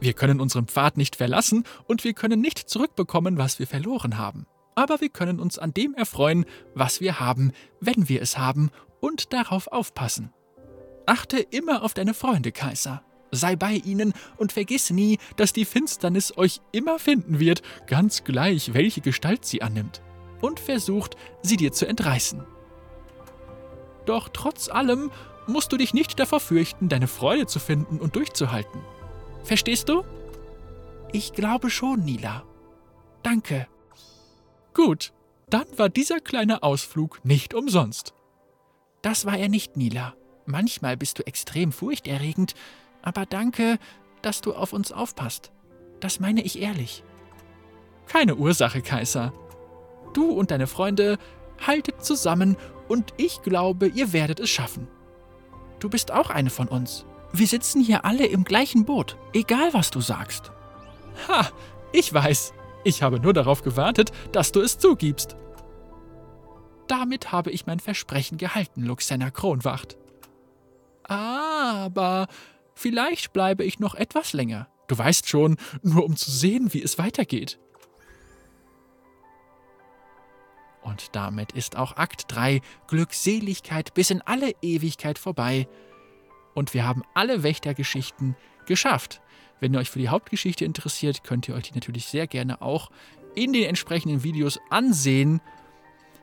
Wir 0.00 0.14
können 0.14 0.40
unseren 0.40 0.66
Pfad 0.66 0.96
nicht 0.96 1.16
verlassen 1.16 1.64
und 1.86 2.04
wir 2.04 2.14
können 2.14 2.40
nicht 2.40 2.58
zurückbekommen, 2.58 3.38
was 3.38 3.58
wir 3.58 3.66
verloren 3.66 4.18
haben 4.18 4.46
aber 4.80 5.02
wir 5.02 5.10
können 5.10 5.40
uns 5.40 5.58
an 5.58 5.74
dem 5.74 5.94
erfreuen, 5.94 6.46
was 6.74 7.02
wir 7.02 7.20
haben, 7.20 7.52
wenn 7.80 8.08
wir 8.08 8.22
es 8.22 8.38
haben, 8.38 8.70
und 9.00 9.34
darauf 9.34 9.68
aufpassen. 9.68 10.32
Achte 11.04 11.38
immer 11.38 11.82
auf 11.82 11.92
deine 11.92 12.14
Freunde, 12.14 12.50
Kaiser. 12.50 13.02
Sei 13.30 13.56
bei 13.56 13.74
ihnen 13.74 14.14
und 14.38 14.52
vergiss 14.52 14.90
nie, 14.90 15.18
dass 15.36 15.52
die 15.52 15.66
Finsternis 15.66 16.36
euch 16.36 16.60
immer 16.72 16.98
finden 16.98 17.38
wird, 17.38 17.62
ganz 17.86 18.24
gleich, 18.24 18.72
welche 18.72 19.02
Gestalt 19.02 19.44
sie 19.44 19.62
annimmt, 19.62 20.00
und 20.40 20.58
versucht, 20.58 21.16
sie 21.42 21.58
dir 21.58 21.72
zu 21.72 21.86
entreißen. 21.86 22.42
Doch 24.06 24.30
trotz 24.30 24.70
allem 24.70 25.10
musst 25.46 25.72
du 25.72 25.76
dich 25.76 25.92
nicht 25.92 26.18
davor 26.18 26.40
fürchten, 26.40 26.88
deine 26.88 27.06
Freude 27.06 27.46
zu 27.46 27.58
finden 27.58 27.98
und 27.98 28.16
durchzuhalten. 28.16 28.80
Verstehst 29.42 29.90
du? 29.90 30.04
Ich 31.12 31.32
glaube 31.32 31.68
schon, 31.70 32.00
Nila. 32.00 32.44
Danke. 33.22 33.66
Gut, 34.74 35.12
dann 35.48 35.66
war 35.76 35.88
dieser 35.88 36.20
kleine 36.20 36.62
Ausflug 36.62 37.20
nicht 37.24 37.54
umsonst. 37.54 38.14
Das 39.02 39.24
war 39.24 39.36
er 39.36 39.48
nicht, 39.48 39.76
Nila. 39.76 40.14
Manchmal 40.46 40.96
bist 40.96 41.18
du 41.18 41.26
extrem 41.26 41.72
furchterregend, 41.72 42.54
aber 43.02 43.26
danke, 43.26 43.78
dass 44.22 44.40
du 44.40 44.54
auf 44.54 44.72
uns 44.72 44.92
aufpasst. 44.92 45.52
Das 46.00 46.20
meine 46.20 46.42
ich 46.42 46.60
ehrlich. 46.60 47.02
Keine 48.06 48.36
Ursache, 48.36 48.82
Kaiser. 48.82 49.32
Du 50.12 50.30
und 50.30 50.50
deine 50.50 50.66
Freunde 50.66 51.18
haltet 51.64 52.04
zusammen 52.04 52.56
und 52.88 53.14
ich 53.16 53.42
glaube, 53.42 53.86
ihr 53.86 54.12
werdet 54.12 54.40
es 54.40 54.50
schaffen. 54.50 54.88
Du 55.78 55.88
bist 55.88 56.10
auch 56.10 56.30
eine 56.30 56.50
von 56.50 56.68
uns. 56.68 57.06
Wir 57.32 57.46
sitzen 57.46 57.80
hier 57.82 58.04
alle 58.04 58.26
im 58.26 58.44
gleichen 58.44 58.84
Boot, 58.84 59.16
egal 59.32 59.72
was 59.72 59.90
du 59.90 60.00
sagst. 60.00 60.50
Ha, 61.28 61.48
ich 61.92 62.12
weiß. 62.12 62.52
Ich 62.82 63.02
habe 63.02 63.20
nur 63.20 63.32
darauf 63.32 63.62
gewartet, 63.62 64.10
dass 64.32 64.52
du 64.52 64.60
es 64.60 64.78
zugibst. 64.78 65.36
Damit 66.88 67.30
habe 67.30 67.50
ich 67.50 67.66
mein 67.66 67.78
Versprechen 67.78 68.38
gehalten, 68.38 68.84
Luxena 68.84 69.30
Kronwacht. 69.30 69.96
Aber 71.04 72.26
vielleicht 72.74 73.32
bleibe 73.32 73.64
ich 73.64 73.80
noch 73.80 73.94
etwas 73.94 74.32
länger. 74.32 74.68
Du 74.88 74.98
weißt 74.98 75.28
schon, 75.28 75.56
nur 75.82 76.04
um 76.04 76.16
zu 76.16 76.30
sehen, 76.30 76.72
wie 76.72 76.82
es 76.82 76.98
weitergeht. 76.98 77.60
Und 80.82 81.14
damit 81.14 81.52
ist 81.52 81.76
auch 81.76 81.96
Akt 81.96 82.24
3 82.28 82.60
Glückseligkeit 82.88 83.94
bis 83.94 84.10
in 84.10 84.22
alle 84.22 84.52
Ewigkeit 84.62 85.18
vorbei. 85.18 85.68
Und 86.54 86.74
wir 86.74 86.86
haben 86.86 87.02
alle 87.14 87.42
Wächtergeschichten 87.42 88.36
geschafft. 88.66 89.20
Wenn 89.60 89.74
ihr 89.74 89.78
euch 89.78 89.90
für 89.90 89.98
die 89.98 90.08
Hauptgeschichte 90.08 90.64
interessiert, 90.64 91.22
könnt 91.22 91.48
ihr 91.48 91.54
euch 91.54 91.64
die 91.64 91.74
natürlich 91.74 92.06
sehr 92.06 92.26
gerne 92.26 92.62
auch 92.62 92.90
in 93.34 93.52
den 93.52 93.64
entsprechenden 93.64 94.24
Videos 94.24 94.58
ansehen. 94.70 95.40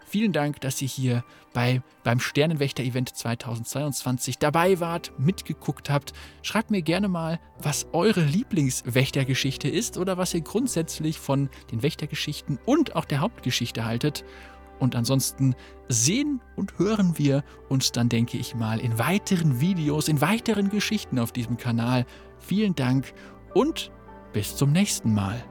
Vielen 0.10 0.32
Dank, 0.32 0.62
dass 0.62 0.82
ihr 0.82 0.88
hier 0.88 1.24
bei, 1.54 1.82
beim 2.04 2.22
Sternenwächter-Event 2.22 3.16
2022 3.16 4.38
dabei 4.38 4.80
wart, 4.80 5.12
mitgeguckt 5.20 5.90
habt. 5.90 6.14
Schreibt 6.42 6.72
mir 6.72 6.82
gerne 6.82 7.10
mal, 7.10 7.42
was 7.60 7.88
eure 7.92 8.22
Lieblingswächtergeschichte 8.22 9.68
ist 9.68 9.98
oder 9.98 10.18
was 10.18 10.34
ihr 10.34 10.42
grundsätzlich 10.42 11.20
von 11.20 11.50
den 11.72 11.84
Wächtergeschichten 11.84 12.58
und 12.66 12.96
auch 12.96 13.04
der 13.04 13.20
Hauptgeschichte 13.20 13.84
haltet. 13.84 14.24
Und 14.80 14.96
ansonsten 14.96 15.56
sehen 15.90 16.42
und 16.56 16.78
hören 16.78 17.18
wir 17.18 17.44
uns 17.70 17.92
dann, 17.92 18.10
denke 18.10 18.38
ich 18.38 18.56
mal, 18.56 18.80
in 18.80 19.00
weiteren 19.00 19.60
Videos, 19.60 20.08
in 20.08 20.22
weiteren 20.22 20.70
Geschichten 20.70 21.20
auf 21.20 21.32
diesem 21.32 21.58
Kanal. 21.58 22.06
Vielen 22.40 22.76
Dank 22.76 23.14
und 23.54 23.92
bis 24.34 24.56
zum 24.56 24.72
nächsten 24.72 25.14
Mal. 25.14 25.44